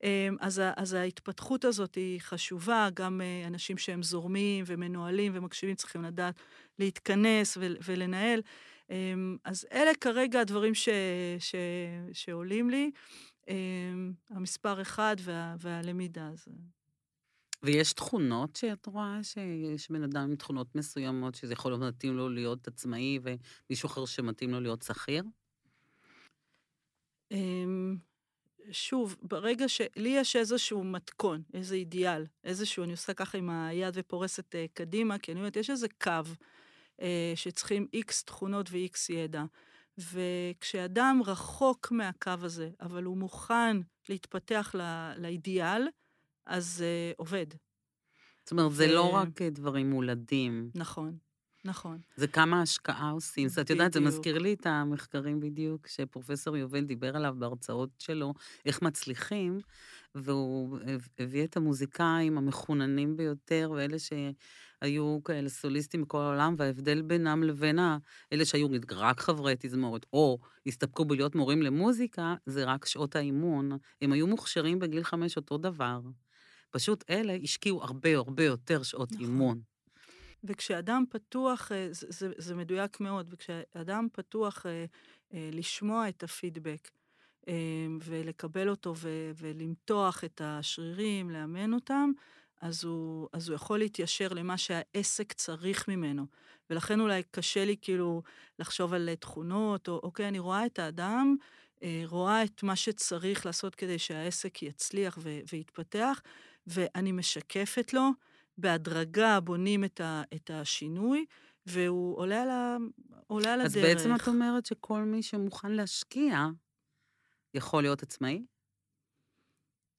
[0.03, 6.03] אמ, אז, אז ההתפתחות הזאת היא חשובה, גם אה, אנשים שהם זורמים ומנוהלים ומקשיבים צריכים
[6.03, 6.35] לדעת
[6.79, 8.41] להתכנס ולנהל.
[8.89, 10.89] אמ, אז אלה כרגע הדברים ש,
[11.39, 11.55] ש,
[12.13, 12.91] שעולים לי.
[13.47, 16.27] אמ, המספר אחד וה, והלמידה.
[16.27, 16.51] הזה.
[17.63, 22.29] ויש תכונות שאת רואה שיש בן אדם עם תכונות מסוימות, שזה יכול להיות מתאים לו
[22.29, 25.23] להיות עצמאי ומישהו אחר שמתאים לו להיות שכיר?
[28.71, 34.55] שוב, ברגע שלי יש איזשהו מתכון, איזה אידיאל, איזשהו, אני עושה ככה עם היד ופורסת
[34.55, 36.11] uh, קדימה, כי אני אומרת, יש איזה קו
[36.97, 37.03] uh,
[37.35, 39.43] שצריכים איקס תכונות ואיקס ידע.
[39.97, 43.77] וכשאדם רחוק מהקו הזה, אבל הוא מוכן
[44.09, 44.83] להתפתח לא,
[45.17, 45.87] לאידיאל,
[46.45, 47.45] אז uh, עובד.
[48.43, 48.75] זאת אומרת, ו...
[48.75, 50.71] זה לא רק דברים מולדים.
[50.75, 51.17] נכון.
[51.67, 51.99] נכון.
[52.15, 53.47] זה כמה השקעה עושים.
[53.47, 58.33] זאת יודעת, זה מזכיר לי את המחקרים בדיוק, שפרופסור יובל דיבר עליו בהרצאות שלו,
[58.65, 59.59] איך מצליחים,
[60.15, 60.79] והוא
[61.19, 63.97] הביא את המוזיקאים המחוננים ביותר, ואלה
[64.81, 67.79] היו כאלה סוליסטים בכל העולם, וההבדל בינם לבין
[68.33, 73.71] אלה שהיו רק חברי תזמורת, או הסתפקו בלהיות מורים למוזיקה, זה רק שעות האימון.
[74.01, 75.99] הם היו מוכשרים בגיל חמש אותו דבר.
[76.71, 79.25] פשוט אלה השקיעו הרבה הרבה יותר שעות נכון.
[79.25, 79.76] אימון.
[80.43, 84.85] וכשאדם פתוח, אה, זה, זה, זה מדויק מאוד, וכשאדם פתוח אה,
[85.33, 86.91] אה, לשמוע את הפידבק
[88.01, 92.11] ולקבל אותו ו, ולמתוח את השרירים, לאמן אותם,
[92.61, 96.25] אז הוא, אז הוא יכול להתיישר למה שהעסק צריך ממנו.
[96.69, 98.21] ולכן אולי קשה לי כאילו
[98.59, 101.35] לחשוב על תכונות, או אוקיי, אני רואה את האדם,
[101.83, 106.21] אה, רואה את מה שצריך לעשות כדי שהעסק יצליח ו, ויתפתח,
[106.67, 108.09] ואני משקפת לו,
[108.57, 111.25] בהדרגה בונים את, ה, את השינוי,
[111.65, 112.77] והוא עולה על, ה,
[113.27, 113.97] עולה על אז הדרך.
[113.97, 116.47] בעצם את אומרת שכל מי שמוכן להשקיע
[117.53, 118.45] יכול להיות עצמאי?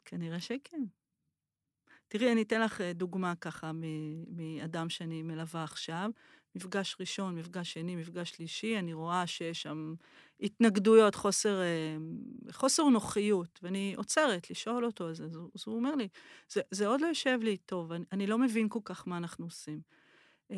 [0.04, 0.84] כנראה שכן.
[2.08, 3.70] תראי, אני אתן לך אה, דוגמה ככה
[4.28, 6.10] מאדם שאני מלווה עכשיו.
[6.58, 9.94] מפגש ראשון, מפגש שני, מפגש שלישי, אני רואה שיש שם
[10.40, 11.96] התנגדויות, חוסר, אה,
[12.52, 16.08] חוסר נוחיות, ואני עוצרת לשאול אותו, אז, אז, אז הוא אומר לי,
[16.48, 19.44] זה, זה עוד לא יושב לי טוב, אני, אני לא מבין כל כך מה אנחנו
[19.44, 19.80] עושים.
[20.50, 20.56] אה,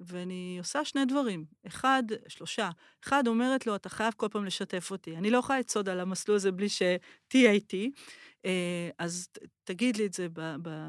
[0.00, 1.44] ואני עושה שני דברים.
[1.66, 2.70] אחד, שלושה.
[3.04, 5.16] אחד, אומרת לו, אתה חייב כל פעם לשתף אותי.
[5.16, 7.90] אני לא יכולה לצעוד על המסלול הזה בלי שתהיה איתי.
[8.44, 9.28] אה, אז
[9.64, 10.26] תגיד לי את זה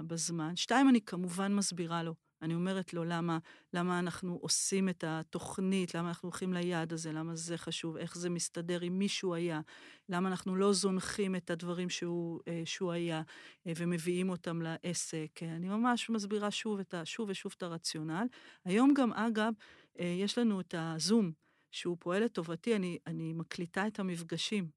[0.07, 0.55] בזמן.
[0.55, 2.30] שתיים, אני כמובן מסבירה לו.
[2.41, 3.37] אני אומרת לו למה,
[3.73, 8.29] למה אנחנו עושים את התוכנית, למה אנחנו הולכים ליעד הזה, למה זה חשוב, איך זה
[8.29, 9.61] מסתדר עם מי שהוא היה,
[10.09, 13.21] למה אנחנו לא זונחים את הדברים שהוא, אה, שהוא היה
[13.67, 15.39] אה, ומביאים אותם לעסק.
[15.43, 18.27] אני ממש מסבירה שוב, את ה, שוב ושוב את הרציונל.
[18.65, 19.53] היום גם, אגב,
[19.99, 21.31] אה, יש לנו את הזום,
[21.71, 24.67] שהוא פועל לטובתי, אני, אני מקליטה את המפגשים.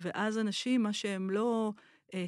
[0.00, 1.72] ואז אנשים, מה שהם לא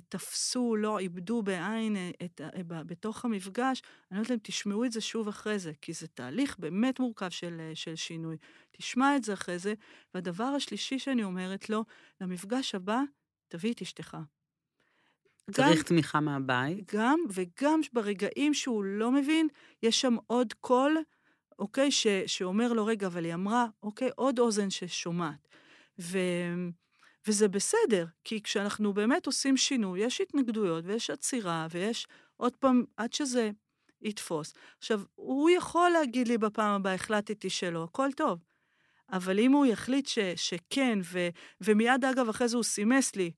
[0.09, 5.01] תפסו, לא עיבדו בעין אה, את, אה, בתוך המפגש, אני אומרת להם, תשמעו את זה
[5.01, 8.37] שוב אחרי זה, כי זה תהליך באמת מורכב של, אה, של שינוי.
[8.71, 9.75] תשמע את זה אחרי זה.
[10.15, 11.85] והדבר השלישי שאני אומרת לו,
[12.21, 13.01] למפגש הבא,
[13.49, 14.17] תביא את אשתך.
[15.51, 16.95] צריך תמיכה מהבית?
[16.95, 19.49] גם, וגם ברגעים שהוא לא מבין,
[19.83, 20.99] יש שם עוד קול,
[21.59, 25.49] אוקיי, ש, שאומר לו, רגע, אבל היא אמרה, אוקיי, עוד אוזן ששומעת.
[25.99, 26.19] ו,
[27.27, 32.07] וזה בסדר, כי כשאנחנו באמת עושים שינוי, יש התנגדויות ויש עצירה ויש
[32.37, 33.51] עוד פעם, עד שזה
[34.03, 34.55] יתפוס.
[34.79, 38.39] עכשיו, הוא יכול להגיד לי בפעם הבאה, החלטתי שלא, הכל טוב.
[39.13, 41.29] אבל אם הוא יחליט ש, שכן, ו,
[41.61, 43.31] ומיד, אגב, אחרי זה הוא סימס לי,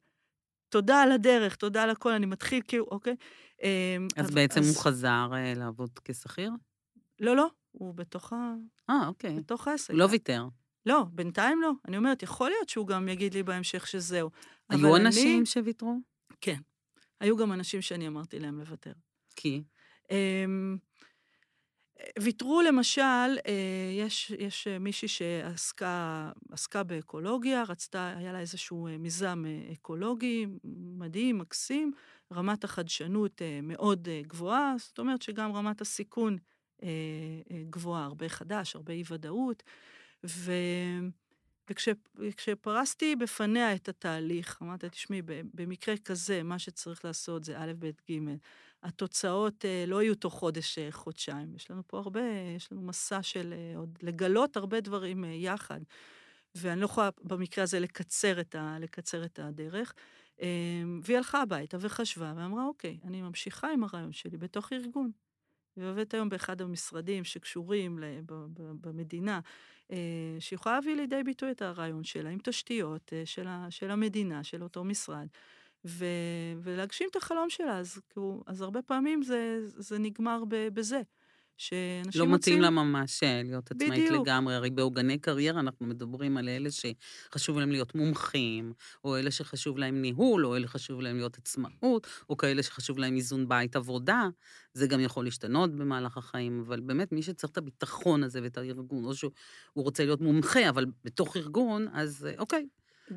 [0.68, 3.16] תודה על הדרך, תודה על הכל, אני מתחיל כאילו, אוקיי?
[3.62, 6.50] אמ, אז בעצם הוא חזר אה, לעבוד כשכיר?
[7.20, 8.54] לא, לא, הוא בתוך, ה...
[8.90, 9.34] אה, אוקיי.
[9.34, 9.90] בתוך העסק.
[9.90, 10.44] הוא לא ויתר.
[10.86, 11.70] לא, בינתיים לא.
[11.88, 14.30] אני אומרת, יכול להיות שהוא גם יגיד לי בהמשך שזהו.
[14.70, 15.96] היו אני- אנשים שוויתרו?
[16.40, 16.60] כן.
[17.20, 18.92] היו גם אנשים שאני אמרתי להם לוותר.
[19.36, 19.62] כי?
[20.10, 20.76] אמ,
[22.18, 23.02] ויתרו למשל,
[23.46, 23.52] אה,
[23.98, 30.46] יש, יש אה, מישהי שעסקה עסקה באקולוגיה, רצתה, היה לה איזשהו אה, מיזם אקולוגי
[30.98, 31.92] מדהים, מקסים,
[32.32, 36.36] רמת החדשנות מאוד גבוהה, זאת אומרת שגם רמת הסיכון
[37.70, 39.62] גבוהה, הרבה חדש, הרבה אי-ודאות.
[40.24, 40.52] ו...
[41.70, 45.22] וכש, וכשפרסתי בפניה את התהליך, אמרתי, תשמעי,
[45.54, 48.18] במקרה כזה, מה שצריך לעשות זה א', ב', ג',
[48.82, 50.88] התוצאות אה, לא יהיו תוך חודש, אה.
[51.56, 52.20] יש לנו פה הרבה,
[52.56, 55.80] יש לנו מסע של אה, עוד לגלות הרבה דברים יחד.
[56.54, 59.94] ואני לא יכולה במקרה הזה לקצר את, ה, לקצר את הדרך.
[61.02, 65.10] והיא הלכה הביתה וחשבה ואמרה, אוקיי, אני ממשיכה עם הרעיון שלי בתוך ארגון.
[65.76, 67.98] היא עובדת היום באחד המשרדים שקשורים
[68.56, 69.40] במדינה,
[69.92, 69.96] אה,
[70.38, 74.62] שיכולה להביא לידי ביטוי את הרעיון שלה עם תשתיות אה, של, ה, של המדינה, של
[74.62, 75.26] אותו משרד,
[75.84, 76.04] ו,
[76.62, 77.78] ולהגשים את החלום שלה.
[77.78, 81.02] אז, כאילו, אז הרבה פעמים זה, זה נגמר בזה,
[81.56, 84.26] שאנשים לא מתאים מוצאים- לה ממש אה, להיות עצמאית בדיוק.
[84.26, 84.54] לגמרי.
[84.54, 88.72] הרי בעוגני קריירה אנחנו מדברים על אלה שחשוב להם להיות מומחים,
[89.04, 93.16] או אלה שחשוב להם ניהול, או אלה שחשוב להם להיות עצמאות, או כאלה שחשוב להם
[93.16, 94.28] איזון בית עבודה.
[94.74, 99.04] זה גם יכול להשתנות במהלך החיים, אבל באמת, מי שצריך את הביטחון הזה ואת הארגון,
[99.04, 99.30] או שהוא
[99.72, 102.66] הוא רוצה להיות מומחה, אבל בתוך ארגון, אז אה, אוקיי.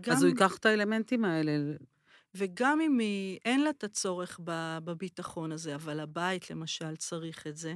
[0.01, 1.51] גם, אז הוא ייקח את האלמנטים האלה.
[2.35, 4.39] וגם אם היא, אין לה את הצורך
[4.83, 7.75] בביטחון הזה, אבל הבית למשל צריך את זה,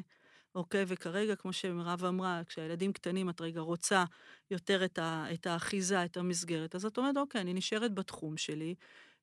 [0.55, 0.83] אוקיי?
[0.87, 4.05] וכרגע, כמו שמירב אמרה, כשהילדים קטנים את רגע רוצה
[4.51, 8.75] יותר את, ה, את האחיזה, את המסגרת, אז את אומרת, אוקיי, אני נשארת בתחום שלי,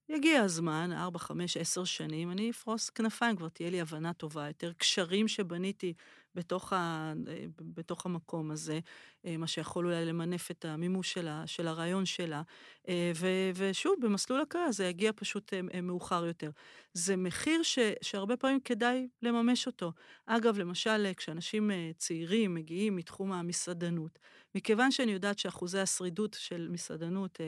[0.08, 4.72] יגיע הזמן, 4, 5, 10 שנים, אני אפרוס כנפיים, כבר תהיה לי הבנה טובה יותר,
[4.72, 5.94] קשרים שבניתי
[6.34, 8.80] בתוך, ה, אה, בתוך המקום הזה,
[9.24, 12.42] אה, מה שיכול אולי למנף את המימוש של, ה, של הרעיון שלה.
[12.88, 15.52] אה, ו, ושוב, במסלול הקריירה זה יגיע פשוט
[15.82, 16.50] מאוחר יותר.
[16.94, 19.92] זה מחיר ש, שהרבה פעמים כדאי לממש אותו.
[20.26, 24.18] אגב, למשל, כשאנשים צעירים מגיעים מתחום המסעדנות,
[24.54, 27.40] מכיוון שאני יודעת שאחוזי השרידות של מסעדנות,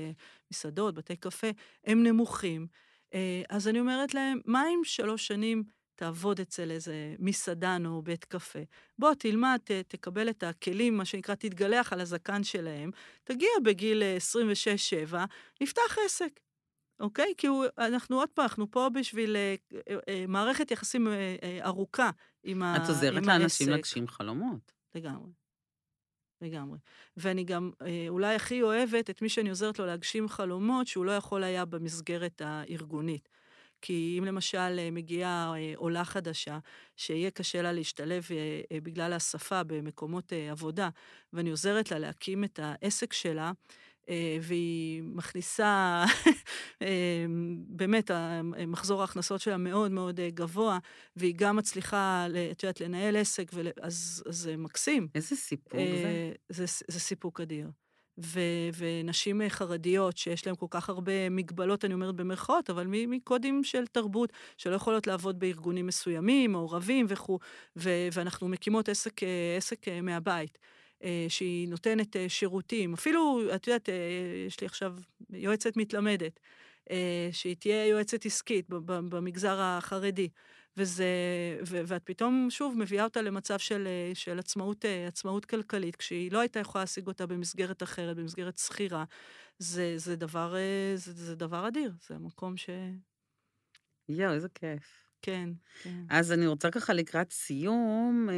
[0.50, 1.46] מסעדות, בתי קפה,
[1.84, 2.66] הם נמוכים,
[3.48, 5.64] אז אני אומרת להם, מה אם שלוש שנים
[6.02, 8.58] תעבוד אצל איזה מסעדן או בית קפה.
[8.98, 12.90] בוא, תלמד, ת, תקבל את הכלים, מה שנקרא, תתגלח על הזקן שלהם,
[13.24, 14.02] תגיע בגיל
[15.10, 15.16] 26-7,
[15.60, 16.40] נפתח עסק.
[17.00, 17.32] אוקיי?
[17.38, 19.54] כי הוא, אנחנו עוד פעם, אנחנו פה בשביל אה,
[19.90, 22.10] אה, אה, מערכת יחסים אה, אה, ארוכה
[22.44, 24.72] עם, ה, את עוזרת לאנשים להגשים חלומות.
[24.94, 25.30] לגמרי.
[26.40, 26.78] לגמרי.
[27.16, 31.12] ואני גם אה, אולי הכי אוהבת את מי שאני עוזרת לו להגשים חלומות שהוא לא
[31.12, 33.28] יכול היה במסגרת הארגונית.
[33.82, 36.58] כי אם למשל אה, מגיעה אה, עולה חדשה,
[36.96, 38.28] שיהיה קשה לה להשתלב
[38.72, 40.88] אה, בגלל השפה במקומות עבודה,
[41.32, 43.52] ואני עוזרת לה להקים את העסק שלה,
[44.42, 46.04] והיא מכניסה,
[47.78, 48.10] באמת,
[48.66, 50.78] מחזור ההכנסות שלה מאוד מאוד גבוה,
[51.16, 53.50] והיא גם מצליחה, את יודעת, לנהל עסק,
[53.82, 55.08] אז זה מקסים.
[55.14, 56.32] איזה סיפוק זה?
[56.48, 57.68] זה, זה סיפוק אדיר.
[58.18, 63.86] ו- ונשים חרדיות שיש להן כל כך הרבה מגבלות, אני אומרת במרכאות, אבל מקודים של
[63.86, 67.38] תרבות, שלא יכולות לעבוד בארגונים מסוימים, מעורבים וכו',
[67.76, 69.20] ו- ואנחנו מקימות עסק,
[69.56, 70.58] עסק מהבית.
[71.04, 72.94] אה, שהיא נותנת אה, שירותים.
[72.94, 73.94] אפילו, את יודעת, אה,
[74.46, 74.94] יש לי עכשיו
[75.30, 76.40] יועצת מתלמדת,
[77.32, 80.28] שהיא תהיה יועצת עסקית במגזר החרדי.
[80.76, 81.06] וזה,
[81.66, 86.32] ו, ואת פתאום, שוב, מביאה אותה למצב של, אה, של עצמאות, אה, עצמאות כלכלית, כשהיא
[86.32, 89.04] לא הייתה יכולה להשיג אותה במסגרת אחרת, במסגרת שכירה.
[89.58, 92.70] זה, זה, דבר, אה, זה, זה דבר אדיר, זה מקום ש...
[94.08, 95.08] יואו, איזה כיף.
[95.22, 95.50] כן,
[95.82, 96.04] כן.
[96.10, 98.28] אז אני רוצה ככה לקראת סיום,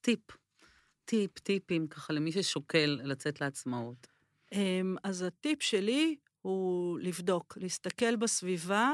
[0.00, 0.20] טיפ.
[1.04, 4.06] טיפ, טיפים, ככה למי ששוקל לצאת לעצמאות.
[5.04, 8.92] אז הטיפ שלי הוא לבדוק, להסתכל בסביבה,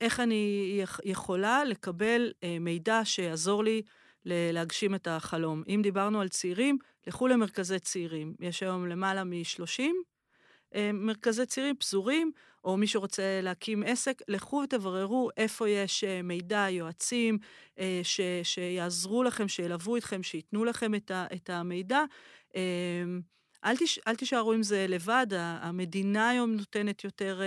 [0.00, 3.82] איך אני יכולה לקבל אה, מידע שיעזור לי
[4.24, 5.62] להגשים את החלום.
[5.68, 8.34] אם דיברנו על צעירים, לכו למרכזי צעירים.
[8.40, 9.82] יש היום למעלה מ-30
[10.74, 12.32] אה, מרכזי צעירים פזורים,
[12.64, 17.38] או מי שרוצה להקים עסק, לכו ותבררו איפה יש אה, מידע, יועצים,
[18.02, 22.04] ש, שיעזרו לכם, שילוו אתכם, שייתנו לכם את, ה, את המידע.
[22.54, 23.20] אמ,
[23.64, 27.40] אל, תש, אל תישארו עם זה לבד, המדינה היום נותנת יותר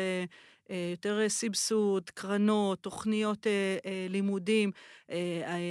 [0.69, 4.71] יותר אה, סבסוד, קרנות, תוכניות אה, לימודים.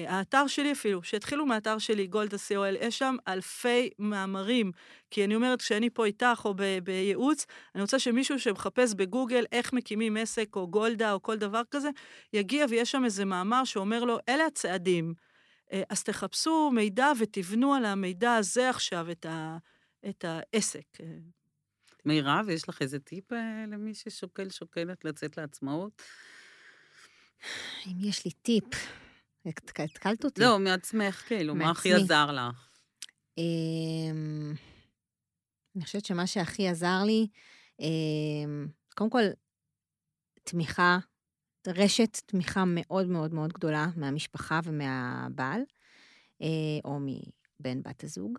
[0.06, 4.72] האתר שלי אפילו, שהתחילו מהאתר שלי, גולדה co.il, יש שם אלפי מאמרים.
[5.10, 10.16] כי אני אומרת, כשאני פה איתך או בייעוץ, אני רוצה שמישהו שמחפש בגוגל איך מקימים
[10.16, 11.90] עסק, או גולדה, או כל דבר כזה,
[12.32, 15.14] יגיע ויש שם איזה מאמר שאומר לו, אלה הצעדים.
[15.90, 19.56] אז תחפשו מידע ותבנו על המידע הזה עכשיו את, ה,
[20.08, 20.86] את העסק.
[22.06, 26.02] מירב, יש לך איזה טיפ אה, למי ששוקל, שוקלת לצאת לעצמאות?
[27.86, 28.64] אם יש לי טיפ,
[29.46, 30.40] התקלת אותי.
[30.40, 32.68] לא, מעצמך, כאילו, מה הכי עזר לך?
[33.38, 34.54] אמ,
[35.76, 37.26] אני חושבת שמה שהכי עזר לי,
[37.80, 39.22] אמ, קודם כל,
[40.42, 40.98] תמיכה,
[41.66, 45.60] רשת תמיכה מאוד מאוד מאוד גדולה מהמשפחה ומהבעל,
[46.42, 48.38] אה, או מבן בת הזוג.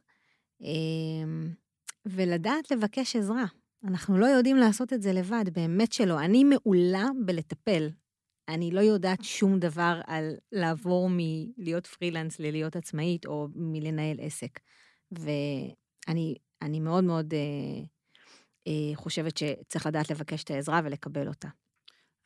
[2.09, 3.45] ולדעת לבקש עזרה.
[3.83, 6.19] אנחנו לא יודעים לעשות את זה לבד, באמת שלא.
[6.19, 7.89] אני מעולה בלטפל.
[8.47, 14.59] אני לא יודעת שום דבר על לעבור מלהיות פרילנס ללהיות עצמאית, או מלנהל עסק.
[15.11, 17.83] ואני מאוד מאוד אה,
[18.67, 21.47] אה, חושבת שצריך לדעת לבקש את העזרה ולקבל אותה.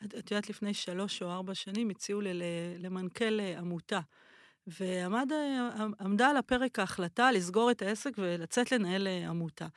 [0.05, 2.31] את, את יודעת, לפני שלוש או ארבע שנים הציעו לי
[2.79, 3.99] למנכ"ל אה, עמותה.
[4.67, 9.67] ועמדה על הפרק ההחלטה לסגור את העסק ולצאת לנהל אה, עמותה.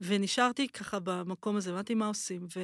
[0.00, 2.46] ונשארתי ככה במקום הזה, אמרתי מה עושים.
[2.56, 2.60] ו...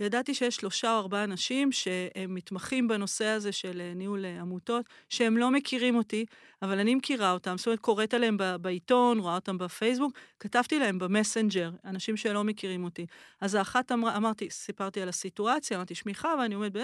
[0.00, 4.86] וידעתי שיש שלושה או ארבעה אנשים שהם מתמחים בנושא הזה של אה, ניהול אה, עמותות,
[5.08, 6.26] שהם לא מכירים אותי,
[6.62, 11.70] אבל אני מכירה אותם, זאת אומרת, קוראת עליהם בעיתון, רואה אותם בפייסבוק, כתבתי להם במסנג'ר,
[11.84, 13.06] אנשים שלא מכירים אותי.
[13.40, 16.80] אז האחת אמרה, אמרתי, סיפרתי על הסיטואציה, אמרתי, שמי חווה, אני עומד ב...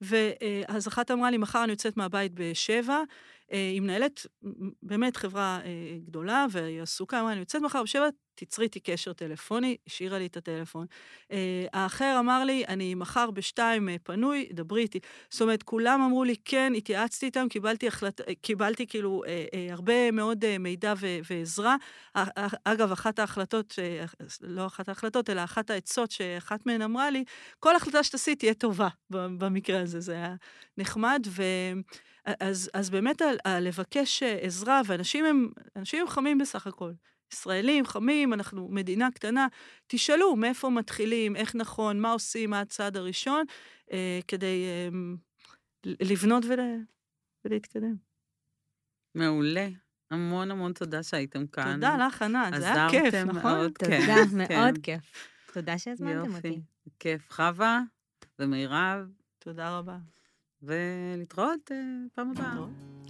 [0.00, 3.02] ואז אחת אמרה לי, מחר אני יוצאת מהבית בשבע,
[3.48, 4.26] היא מנהלת
[4.82, 5.60] באמת חברה
[6.04, 10.36] גדולה, והיא עסוקה, אמרה, אני יוצאת מחר בשבע, תצרי איתי קשר טלפוני, השאירה לי את
[10.36, 10.86] הטלפון.
[11.72, 14.98] האחר אמר לי, אני מחר בשתיים אה, פנוי, דברי איתי.
[15.30, 18.20] זאת אומרת, כולם אמרו לי, כן, התייעצתי איתם, קיבלתי, החלט...
[18.40, 21.06] קיבלתי כאילו אה, אה, הרבה מאוד אה, מידע ו...
[21.30, 21.76] ועזרה.
[22.16, 24.04] אה, אה, אגב, אחת ההחלטות, אה,
[24.40, 27.24] לא אחת ההחלטות, אלא אחת העצות שאחת מהן אמרה לי,
[27.60, 30.34] כל החלטה שתעשי תהיה טובה במקרה הזה, זה היה
[30.78, 31.26] נחמד.
[31.28, 31.42] ו...
[32.40, 36.92] אז, אז באמת על, על לבקש אה, עזרה, ואנשים הם, הם חמים בסך הכל.
[37.32, 39.46] ישראלים, חמים, אנחנו מדינה קטנה,
[39.86, 43.44] תשאלו מאיפה מתחילים, איך נכון, מה עושים, מה הצעד הראשון,
[43.92, 44.88] אה, כדי אה,
[45.86, 46.60] לבנות ול,
[47.44, 47.94] ולהתקדם.
[49.14, 49.68] מעולה.
[50.10, 51.74] המון המון תודה שהייתם כאן.
[51.74, 53.52] תודה לך, ענת, זה היה כיף, נכון?
[53.52, 54.80] מאוד, תודה, כן, מאוד כן.
[54.80, 55.30] כיף.
[55.52, 56.48] תודה שהזמנתם יופי.
[56.48, 56.60] אותי.
[56.98, 57.32] כיף.
[57.32, 57.80] חווה
[58.38, 59.08] ומירב,
[59.38, 59.96] תודה רבה.
[60.62, 61.76] ולהתראות אה,
[62.14, 62.54] פעם הבאה.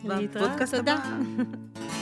[0.04, 0.50] להתראות.
[0.70, 0.94] תודה.
[0.94, 1.93] הבא.